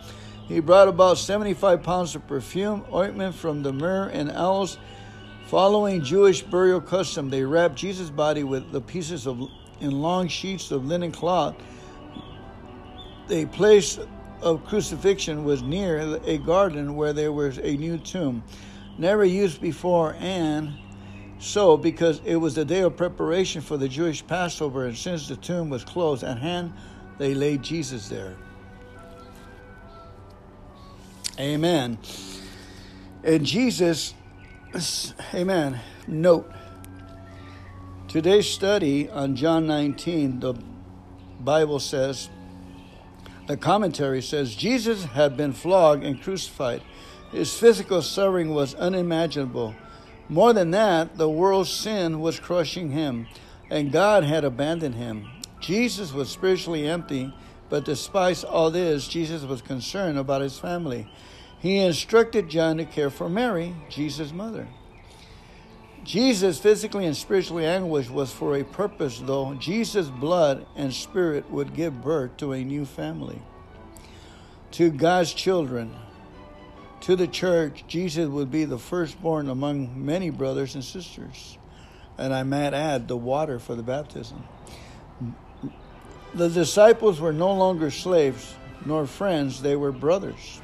[0.48, 4.78] He brought about 75 pounds of perfume, ointment from the myrrh and aloes.
[5.48, 9.40] Following Jewish burial custom, they wrapped Jesus' body with the pieces of
[9.80, 11.54] in long sheets of linen cloth.
[13.28, 13.98] The place
[14.40, 18.44] of crucifixion was near a garden where there was a new tomb,
[18.98, 20.74] never used before, and
[21.38, 25.36] so because it was the day of preparation for the Jewish Passover, and since the
[25.36, 26.72] tomb was closed at hand,
[27.18, 28.36] they laid Jesus there.
[31.38, 31.98] Amen.
[33.22, 34.14] And Jesus,
[35.34, 35.80] amen.
[36.06, 36.50] Note
[38.08, 40.54] today's study on John 19, the
[41.38, 42.30] Bible says,
[43.46, 46.80] the commentary says, Jesus had been flogged and crucified.
[47.32, 49.74] His physical suffering was unimaginable.
[50.30, 53.26] More than that, the world's sin was crushing him,
[53.68, 55.28] and God had abandoned him.
[55.60, 57.34] Jesus was spiritually empty,
[57.68, 61.10] but despite all this, Jesus was concerned about his family.
[61.58, 64.68] He instructed John to care for Mary, Jesus' mother.
[66.04, 69.54] Jesus, physically and spiritually anguished, was for a purpose, though.
[69.54, 73.42] Jesus' blood and spirit would give birth to a new family.
[74.72, 75.96] To God's children,
[77.00, 81.58] to the church, Jesus would be the firstborn among many brothers and sisters.
[82.16, 84.44] And I might add, the water for the baptism.
[86.36, 90.60] The disciples were no longer slaves nor friends, they were brothers.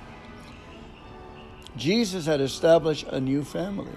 [1.77, 3.93] Jesus had established a new family.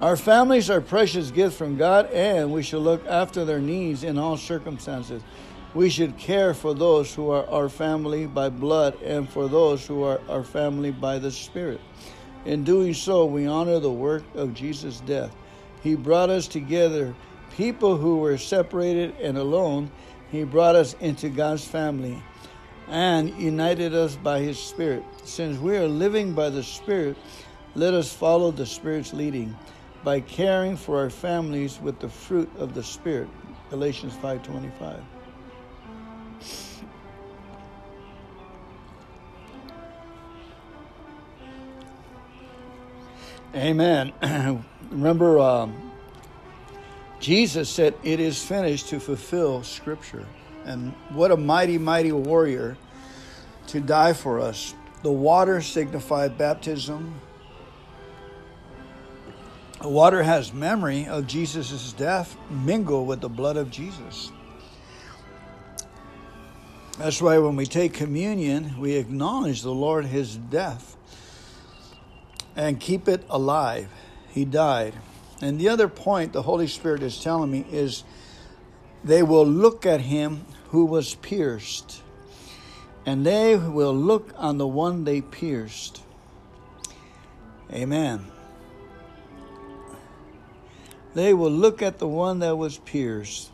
[0.00, 4.18] Our families are precious gifts from God, and we should look after their needs in
[4.18, 5.22] all circumstances.
[5.72, 10.02] We should care for those who are our family by blood and for those who
[10.02, 11.80] are our family by the Spirit.
[12.44, 15.34] In doing so, we honor the work of Jesus' death.
[15.82, 17.14] He brought us together,
[17.56, 19.90] people who were separated and alone.
[20.30, 22.22] He brought us into God's family
[22.88, 25.04] and united us by His Spirit.
[25.24, 27.16] Since we are living by the Spirit,
[27.74, 29.56] let us follow the Spirit's leading
[30.02, 33.28] by caring for our families with the fruit of the Spirit.
[33.70, 35.00] Galatians 5:25.
[43.54, 44.12] Amen.
[44.90, 45.83] Remember, um,
[47.24, 50.26] Jesus said, It is finished to fulfill Scripture.
[50.66, 52.76] And what a mighty, mighty warrior
[53.68, 54.74] to die for us.
[55.02, 57.18] The water signified baptism,
[59.80, 64.30] the water has memory of Jesus' death mingled with the blood of Jesus.
[66.98, 70.94] That's why when we take communion, we acknowledge the Lord, his death,
[72.54, 73.88] and keep it alive.
[74.28, 74.92] He died.
[75.44, 78.02] And the other point the Holy Spirit is telling me is
[79.04, 82.00] they will look at him who was pierced,
[83.04, 86.00] and they will look on the one they pierced.
[87.72, 88.26] Amen
[91.14, 93.50] they will look at the one that was pierced.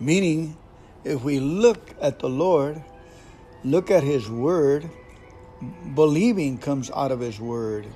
[0.00, 0.56] Meaning,
[1.04, 2.82] if we look at the Lord,
[3.64, 4.88] look at His Word,
[5.94, 7.86] believing comes out of His Word,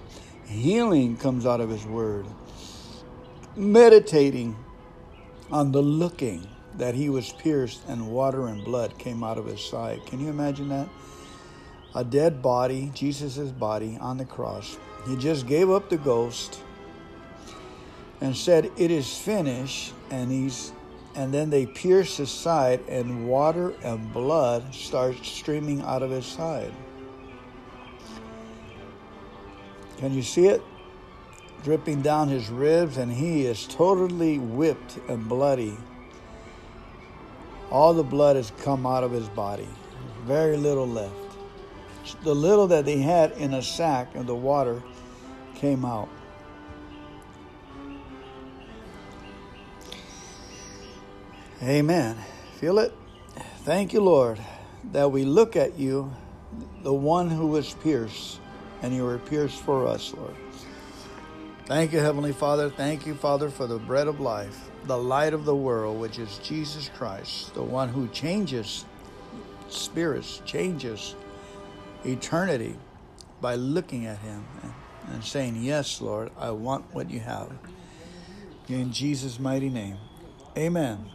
[0.47, 2.27] healing comes out of His Word,
[3.57, 4.57] meditating
[5.51, 6.47] on the looking
[6.77, 10.05] that He was pierced and water and blood came out of His side.
[10.07, 10.89] Can you imagine that?
[11.95, 14.77] A dead body, Jesus' body on the cross.
[15.09, 16.61] He just gave up the ghost
[18.21, 19.95] and said, It is finished.
[20.11, 20.73] And he's
[21.17, 26.27] and then they pierce his side, and water and blood starts streaming out of his
[26.27, 26.73] side.
[29.97, 30.63] Can you see it?
[31.67, 35.77] Dripping down his ribs, and he is totally whipped and bloody.
[37.73, 39.67] All the blood has come out of his body.
[40.23, 41.13] Very little left.
[42.23, 44.81] The little that they had in a sack of the water
[45.57, 46.09] came out.
[51.65, 52.17] Amen.
[52.61, 52.95] Feel it?
[53.65, 54.39] Thank you, Lord,
[54.93, 56.15] that we look at you,
[56.85, 58.39] the one who was pierced,
[58.83, 60.46] and you were pierced for us, Lord.
[61.67, 62.71] Thank you, Heavenly Father.
[62.71, 66.39] Thank you, Father, for the bread of life, the light of the world, which is
[66.39, 68.85] Jesus Christ, the one who changes
[69.69, 71.15] spirits, changes
[72.05, 72.77] eternity
[73.41, 74.45] by looking at Him
[75.09, 77.53] and saying, Yes, Lord, I want what you have.
[78.69, 79.99] In Jesus' mighty name.
[80.57, 81.11] Amen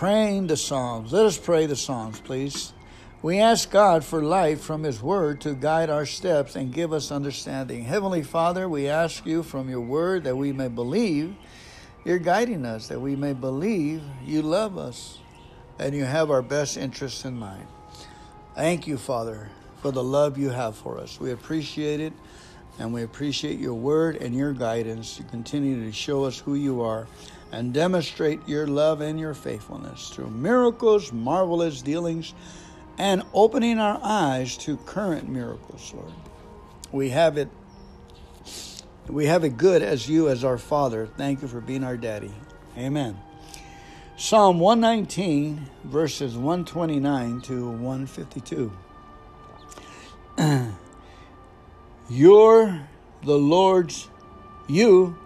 [0.00, 1.12] praying the Psalms.
[1.12, 2.72] Let us pray the Psalms, please.
[3.22, 7.12] We ask God for light from His Word to guide our steps and give us
[7.12, 7.84] understanding.
[7.84, 11.34] Heavenly Father, we ask you from your Word that we may believe
[12.02, 15.18] you're guiding us, that we may believe you love us
[15.78, 17.66] and you have our best interests in mind.
[18.54, 19.50] Thank you, Father,
[19.82, 21.20] for the love you have for us.
[21.20, 22.14] We appreciate it
[22.78, 26.80] and we appreciate your Word and your guidance to continue to show us who you
[26.80, 27.06] are
[27.52, 32.32] and demonstrate your love and your faithfulness through miracles, marvelous dealings,
[33.00, 36.12] and opening our eyes to current miracles, Lord.
[36.92, 37.48] We have it
[39.08, 41.06] we have it good as you as our Father.
[41.06, 42.30] Thank you for being our daddy.
[42.76, 43.18] Amen.
[44.18, 48.72] Psalm 119 verses 129 to 152.
[52.10, 52.80] You're
[53.22, 54.08] the Lord's
[54.68, 55.16] you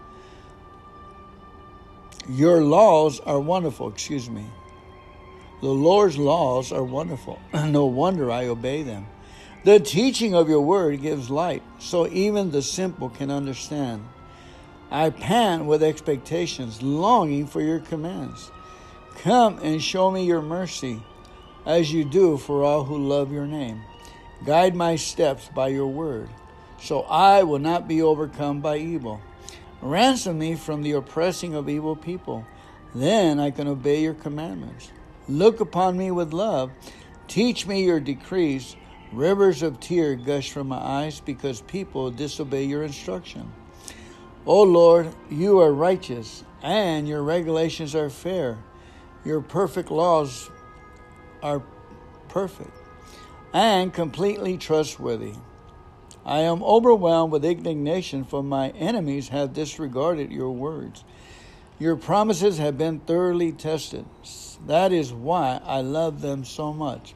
[2.29, 4.47] Your laws are wonderful, excuse me.
[5.65, 7.41] The Lord's laws are wonderful.
[7.55, 9.07] no wonder I obey them.
[9.65, 14.07] The teaching of your word gives light, so even the simple can understand.
[14.91, 18.51] I pant with expectations, longing for your commands.
[19.23, 21.03] Come and show me your mercy,
[21.65, 23.81] as you do for all who love your name.
[24.45, 26.29] Guide my steps by your word,
[26.79, 29.19] so I will not be overcome by evil.
[29.81, 32.47] Ransom me from the oppressing of evil people.
[32.95, 34.91] Then I can obey your commandments.
[35.29, 36.71] Look upon me with love.
[37.29, 38.77] Teach me your decrees.
[39.13, 43.53] Rivers of tears gush from my eyes because people disobey your instruction.
[44.47, 48.59] O Lord, you are righteous, and your regulations are fair.
[49.25, 50.51] Your perfect laws
[51.43, 51.63] are
[52.29, 52.71] perfect
[53.55, 55.33] and completely trustworthy.
[56.27, 61.05] I am overwhelmed with indignation, for my enemies have disregarded your words.
[61.79, 64.05] Your promises have been thoroughly tested.
[64.67, 67.15] That is why I love them so much.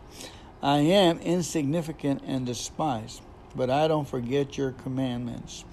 [0.63, 3.23] I am insignificant and despised,
[3.55, 5.65] but I don't forget your commandments.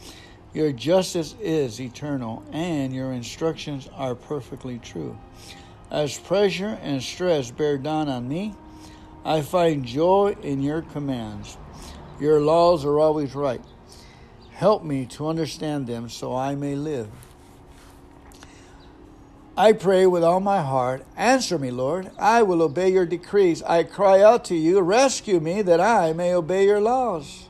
[0.54, 5.18] Your justice is eternal, and your instructions are perfectly true.
[5.92, 8.56] As pressure and stress bear down on me,
[9.26, 11.58] I find joy in your commands.
[12.20, 13.62] Your laws are always right.
[14.52, 17.10] Help me to understand them so I may live.
[19.58, 21.06] I pray with all my heart.
[21.16, 22.12] Answer me, Lord.
[22.20, 23.64] I will obey your decrees.
[23.64, 24.82] I cry out to you.
[24.82, 27.48] Rescue me that I may obey your laws.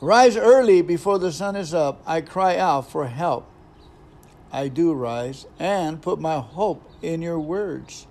[0.00, 2.02] Rise early before the sun is up.
[2.04, 3.48] I cry out for help.
[4.50, 8.06] I do rise and put my hope in your words.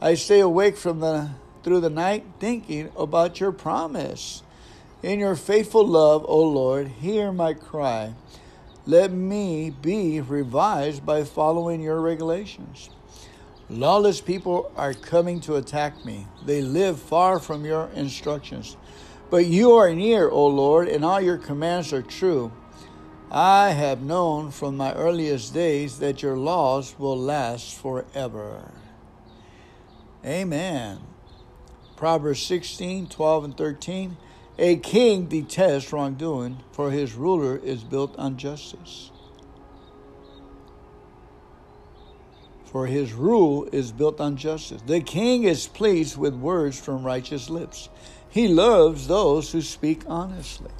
[0.00, 1.30] I stay awake from the
[1.62, 4.42] through the night thinking about your promise.
[5.02, 8.14] In your faithful love, O Lord, hear my cry.
[8.88, 12.88] Let me be revised by following your regulations.
[13.68, 16.26] Lawless people are coming to attack me.
[16.46, 18.78] They live far from your instructions.
[19.28, 22.50] But you are near, O Lord, and all your commands are true.
[23.30, 28.72] I have known from my earliest days that your laws will last forever.
[30.24, 31.00] Amen.
[31.94, 34.16] Proverbs 16, 12, and 13.
[34.58, 39.12] A king detests wrongdoing, for his ruler is built on justice.
[42.64, 44.82] For his rule is built on justice.
[44.84, 47.88] The king is pleased with words from righteous lips.
[48.28, 50.70] He loves those who speak honestly.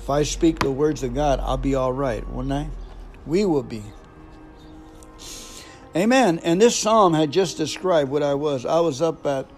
[0.00, 2.68] If I speak the words of God, I'll be all right, won't I?
[3.26, 3.82] We will be.
[5.94, 6.40] Amen.
[6.42, 8.64] And this psalm had just described what I was.
[8.66, 9.48] I was up at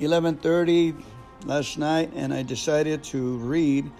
[0.00, 0.94] 11:30
[1.44, 3.90] last night, and I decided to read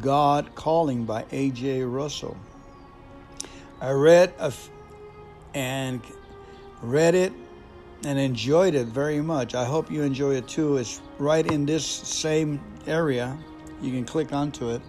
[0.00, 1.82] "God Calling" by A.J.
[1.82, 2.36] Russell.
[3.80, 4.32] I read
[5.54, 6.00] and
[6.82, 7.32] read it
[8.04, 9.54] and enjoyed it very much.
[9.54, 10.76] I hope you enjoy it too.
[10.76, 13.36] It's right in this same area.
[13.80, 14.82] You can click onto it.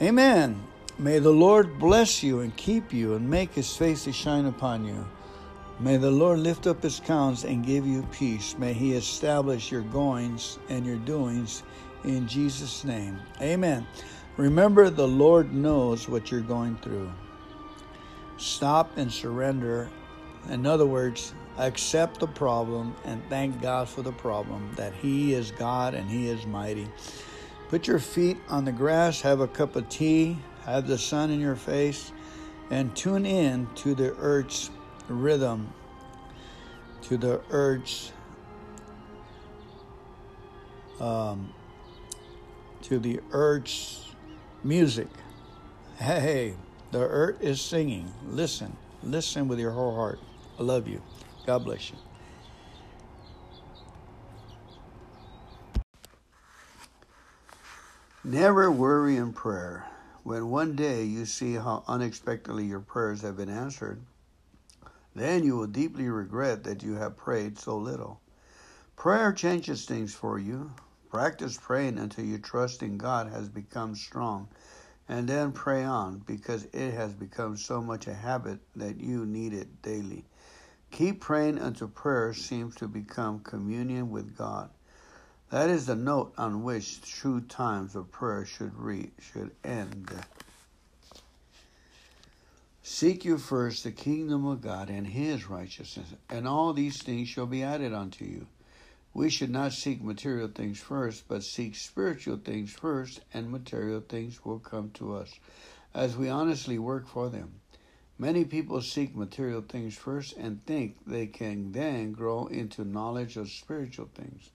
[0.00, 0.62] Amen.
[0.98, 4.84] May the Lord bless you and keep you and make his face to shine upon
[4.84, 5.06] you.
[5.78, 8.56] May the Lord lift up his countenance and give you peace.
[8.58, 11.62] May he establish your goings and your doings
[12.04, 13.18] in Jesus' name.
[13.42, 13.86] Amen.
[14.38, 17.12] Remember, the Lord knows what you're going through.
[18.38, 19.90] Stop and surrender.
[20.48, 25.50] In other words, accept the problem and thank God for the problem, that He is
[25.50, 26.88] God and He is mighty.
[27.68, 31.40] Put your feet on the grass, have a cup of tea, have the sun in
[31.40, 32.12] your face,
[32.70, 34.70] and tune in to the earth's
[35.08, 35.72] rhythm
[37.02, 38.10] to the urge
[41.00, 41.52] um,
[42.82, 44.00] to the urge
[44.64, 45.08] music.
[45.98, 46.54] Hey,
[46.92, 48.12] the earth is singing.
[48.26, 50.18] Listen, listen with your whole heart.
[50.58, 51.02] I love you.
[51.46, 51.98] God bless you.
[58.24, 59.86] Never worry in prayer.
[60.24, 64.00] When one day you see how unexpectedly your prayers have been answered,
[65.16, 68.20] then you will deeply regret that you have prayed so little.
[68.96, 70.72] Prayer changes things for you.
[71.10, 74.48] Practice praying until your trust in God has become strong,
[75.08, 79.52] and then pray on because it has become so much a habit that you need
[79.52, 80.24] it daily.
[80.90, 84.70] Keep praying until prayer seems to become communion with God.
[85.50, 90.10] That is the note on which true times of prayer should read, should end.
[92.88, 97.44] Seek you first the kingdom of God and his righteousness, and all these things shall
[97.44, 98.46] be added unto you.
[99.12, 104.44] We should not seek material things first, but seek spiritual things first, and material things
[104.44, 105.34] will come to us
[105.94, 107.60] as we honestly work for them.
[108.18, 113.50] Many people seek material things first and think they can then grow into knowledge of
[113.50, 114.50] spiritual things.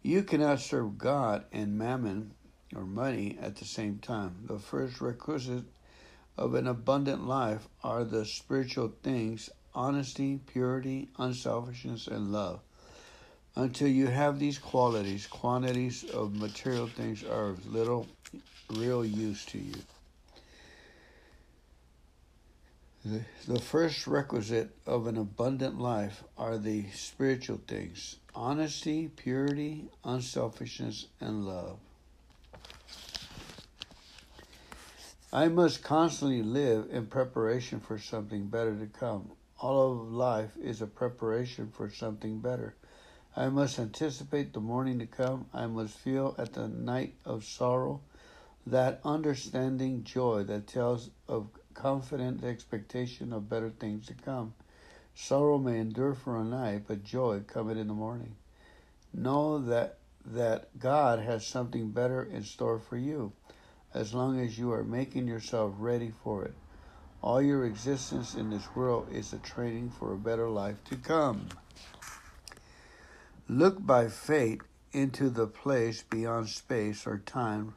[0.00, 2.34] You cannot serve God and mammon
[2.72, 4.44] or money at the same time.
[4.46, 5.64] The first requisite
[6.38, 12.60] of an abundant life are the spiritual things honesty, purity, unselfishness, and love.
[13.54, 18.06] Until you have these qualities, quantities of material things are of little
[18.70, 19.74] real use to you.
[23.04, 31.06] The, the first requisite of an abundant life are the spiritual things honesty, purity, unselfishness,
[31.20, 31.78] and love.
[35.32, 39.32] I must constantly live in preparation for something better to come.
[39.60, 42.76] All of life is a preparation for something better.
[43.36, 45.44] I must anticipate the morning to come.
[45.52, 48.00] I must feel at the night of sorrow
[48.66, 54.54] that understanding joy that tells of confident expectation of better things to come.
[55.14, 58.36] Sorrow may endure for a night, but joy cometh in the morning.
[59.12, 63.32] Know that that God has something better in store for you,
[63.94, 66.54] as long as you are making yourself ready for it.
[67.22, 71.48] All your existence in this world is a training for a better life to come.
[73.48, 74.60] Look by faith
[74.92, 77.74] into the place beyond space or time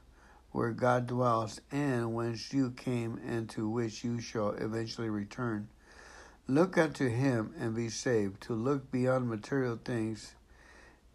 [0.51, 5.69] where God dwells and whence you came and to which you shall eventually return.
[6.47, 8.41] Look unto him and be saved.
[8.43, 10.35] To look beyond material things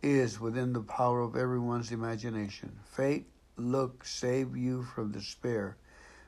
[0.03, 2.79] is within the power of everyone's imagination.
[2.85, 3.27] Fate,
[3.57, 5.77] look, save you from despair.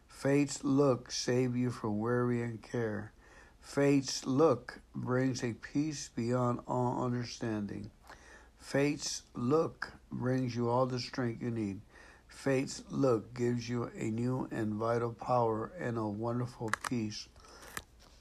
[0.07, 3.13] Fate's look, save you from worry and care.
[3.61, 7.91] Fate's look brings a peace beyond all understanding.
[8.59, 11.81] Fate's look brings you all the strength you need.
[12.27, 17.29] Fate's look gives you a new and vital power and a wonderful peace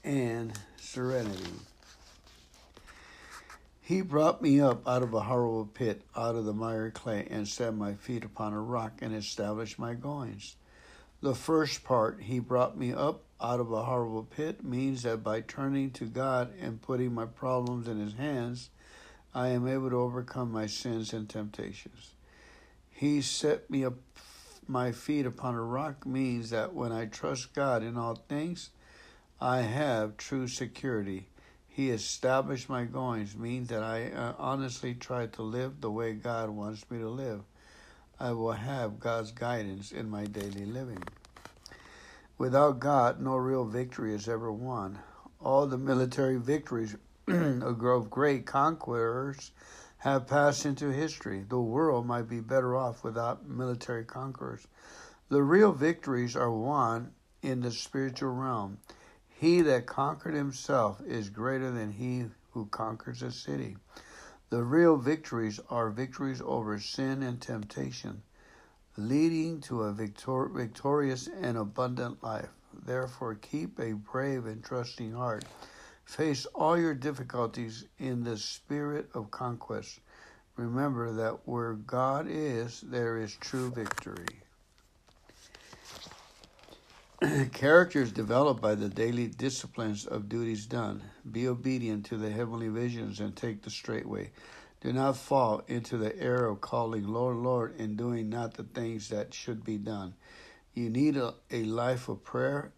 [0.04, 1.52] and serenity.
[3.88, 7.48] He brought me up out of a horrible pit, out of the miry clay, and
[7.48, 10.56] set my feet upon a rock and established my goings.
[11.22, 15.40] The first part, He brought me up out of a horrible pit, means that by
[15.40, 18.68] turning to God and putting my problems in His hands,
[19.34, 22.12] I am able to overcome my sins and temptations.
[22.90, 23.94] He set me up
[24.66, 28.68] my feet upon a rock means that when I trust God in all things,
[29.40, 31.28] I have true security.
[31.78, 36.50] He established my goings means that I uh, honestly try to live the way God
[36.50, 37.42] wants me to live.
[38.18, 41.00] I will have God's guidance in my daily living.
[42.36, 44.98] Without God, no real victory is ever won.
[45.40, 46.96] All the military victories
[47.28, 49.52] of great conquerors
[49.98, 51.44] have passed into history.
[51.48, 54.66] The world might be better off without military conquerors.
[55.28, 58.78] The real victories are won in the spiritual realm.
[59.38, 63.76] He that conquered himself is greater than he who conquers a city.
[64.50, 68.22] The real victories are victories over sin and temptation,
[68.96, 72.50] leading to a victor- victorious and abundant life.
[72.72, 75.44] Therefore, keep a brave and trusting heart
[76.08, 80.00] Face all your difficulties in the spirit of conquest.
[80.56, 84.40] Remember that where God is, there is true victory.
[87.52, 91.02] Character is developed by the daily disciplines of duties done.
[91.28, 94.30] Be obedient to the heavenly visions and take the straight way.
[94.80, 99.08] Do not fall into the error of calling Lord, Lord, and doing not the things
[99.08, 100.14] that should be done.
[100.74, 102.72] You need a, a life of prayer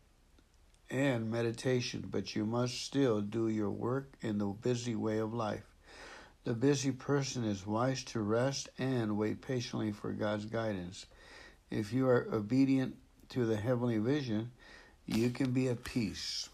[0.89, 5.67] and meditation, but you must still do your work in the busy way of life.
[6.45, 11.05] The busy person is wise to rest and wait patiently for God's guidance.
[11.71, 12.97] If you are obedient
[13.31, 14.51] to the heavenly vision,
[15.07, 16.49] you can be at peace.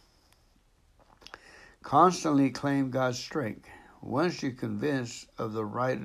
[1.83, 3.69] Constantly claim God's strength.
[4.01, 6.01] Once you're convinced of the right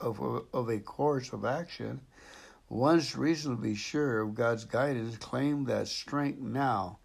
[0.00, 0.20] of,
[0.52, 2.00] of a course of action,
[2.68, 6.98] once reasonably sure of God's guidance, claim that strength now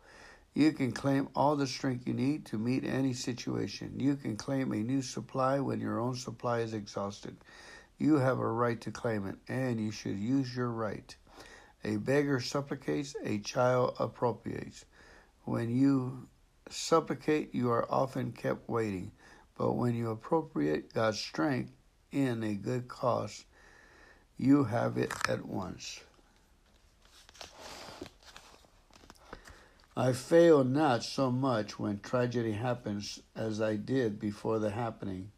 [0.56, 4.00] you can claim all the strength you need to meet any situation.
[4.00, 7.36] You can claim a new supply when your own supply is exhausted.
[7.98, 11.14] You have a right to claim it, and you should use your right.
[11.86, 14.86] A beggar supplicates, a child appropriates.
[15.44, 16.28] When you
[16.68, 19.12] supplicate, you are often kept waiting,
[19.56, 21.72] but when you appropriate God's strength
[22.12, 23.46] in a good cause,
[24.36, 26.00] you have it at once.
[29.96, 35.32] I fail not so much when tragedy happens as I did before the happening.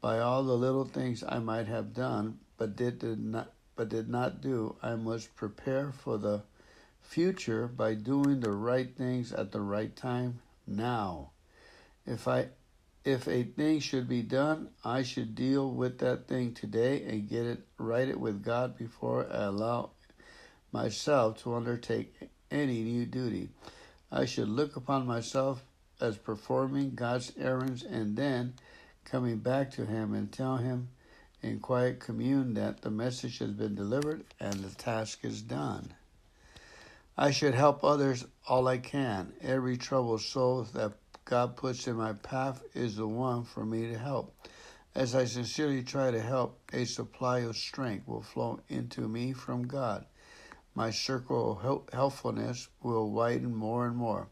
[0.00, 4.08] By all the little things I might have done, but did, did not but did
[4.08, 6.42] not do, I must prepare for the
[7.00, 11.30] future by doing the right things at the right time now.
[12.04, 12.48] If I
[13.04, 17.46] if a thing should be done, I should deal with that thing today and get
[17.46, 19.90] it right it with God before I allow
[20.72, 22.16] myself to undertake
[22.50, 23.48] any new duty.
[24.10, 25.62] I should look upon myself
[26.00, 28.54] as performing God's errands and then
[29.04, 30.88] coming back to Him and tell Him
[31.42, 35.94] in quiet commune that the message has been delivered and the task is done.
[37.16, 39.32] I should help others all I can.
[39.40, 40.92] Every troubled soul that
[41.24, 44.34] God puts in my path is the one for me to help.
[44.94, 49.66] As I sincerely try to help, a supply of strength will flow into me from
[49.66, 50.06] God.
[50.74, 54.28] My circle of helpfulness will widen more and more.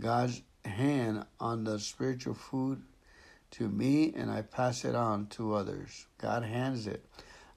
[0.00, 2.82] God's hand on the spiritual food
[3.52, 6.06] to me and I pass it on to others.
[6.18, 7.04] God hands it.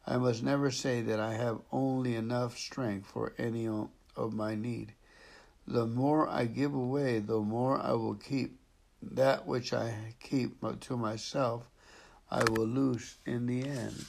[0.06, 4.94] I must never say that I have only enough strength for any of my need.
[5.68, 8.60] The more I give away, the more I will keep.
[9.02, 11.64] That which I keep to myself,
[12.30, 14.06] I will lose in the end.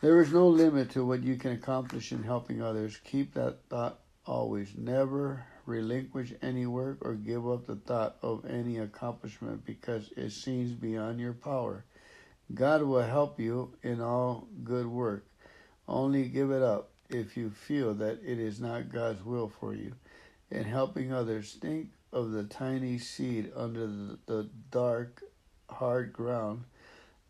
[0.00, 2.98] There is no limit to what you can accomplish in helping others.
[3.04, 4.74] Keep that thought always.
[4.76, 10.72] Never relinquish any work or give up the thought of any accomplishment because it seems
[10.72, 11.84] beyond your power.
[12.52, 15.24] God will help you in all good work.
[15.86, 19.94] Only give it up if you feel that it is not God's will for you.
[20.50, 23.86] In helping others, think of the tiny seed under
[24.26, 25.22] the, dark,
[25.68, 26.64] hard ground.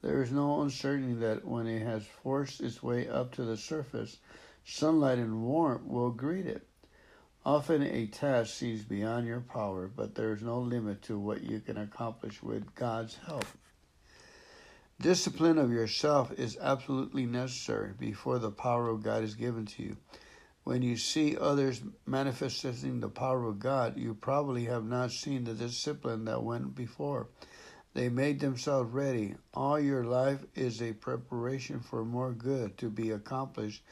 [0.01, 4.17] There is no uncertainty that when it has forced its way up to the surface,
[4.65, 6.67] sunlight and warmth will greet it.
[7.45, 11.61] Often a task seems beyond your power, but there is no limit to what you
[11.61, 13.47] can accomplish with God's help.
[15.01, 19.97] Discipline of yourself is absolutely necessary before the power of God is given to you.
[20.65, 25.55] When you see others manifesting the power of God, you probably have not seen the
[25.55, 27.29] discipline that went before.
[27.95, 29.37] They made themselves ready.
[29.55, 33.83] All your life is a preparation for more good to be accomplished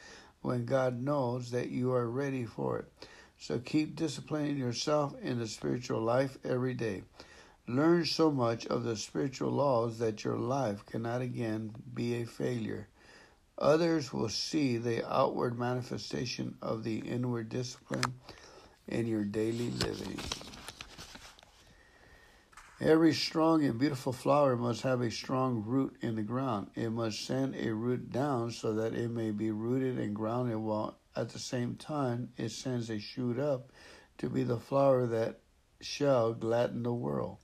[0.41, 3.07] when God knows that you are ready for it.
[3.41, 7.03] So keep disciplining yourself in the spiritual life every day.
[7.67, 12.89] Learn so much of the spiritual laws that your life cannot again be a failure.
[13.57, 18.13] Others will see the outward manifestation of the inward discipline
[18.89, 20.19] in your daily living.
[22.81, 26.71] Every strong and beautiful flower must have a strong root in the ground.
[26.75, 30.97] It must send a root down so that it may be rooted and grounded while
[31.19, 33.71] at the same time, it sends a shoot up
[34.17, 35.39] to be the flower that
[35.81, 37.37] shall gladden the world.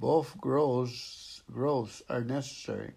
[0.00, 2.92] Both growths, growths are necessary.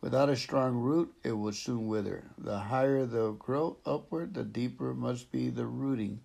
[0.00, 2.24] Without a strong root, it will soon wither.
[2.36, 6.20] The higher the growth upward, the deeper must be the rooting.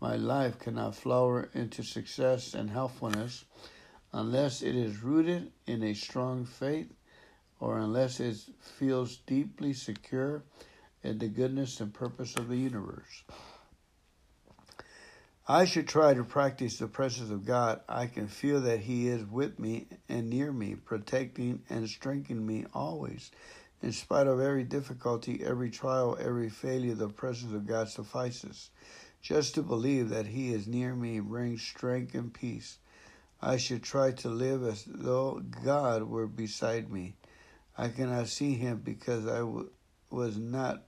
[0.00, 3.44] My life cannot flower into success and healthfulness
[4.12, 6.92] unless it is rooted in a strong faith
[7.58, 10.42] or unless it feels deeply secure
[11.02, 13.22] in the goodness and purpose of the universe.
[15.48, 17.80] I should try to practice the presence of God.
[17.88, 22.66] I can feel that He is with me and near me, protecting and strengthening me
[22.72, 23.32] always.
[23.82, 28.70] In spite of every difficulty, every trial, every failure, the presence of God suffices.
[29.22, 32.78] Just to believe that He is near me brings strength and peace.
[33.42, 37.16] I should try to live as though God were beside me.
[37.76, 39.70] I cannot see Him because I w-
[40.10, 40.84] was not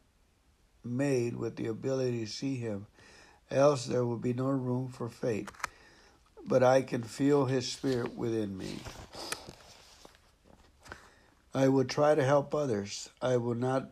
[0.84, 2.86] made with the ability to see him,
[3.50, 5.50] else there will be no room for faith.
[6.46, 8.78] But I can feel his spirit within me.
[11.54, 13.10] I will try to help others.
[13.20, 13.90] I will not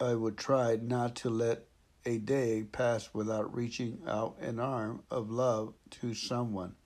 [0.00, 1.64] I would try not to let
[2.06, 6.76] a day pass without reaching out an arm of love to someone.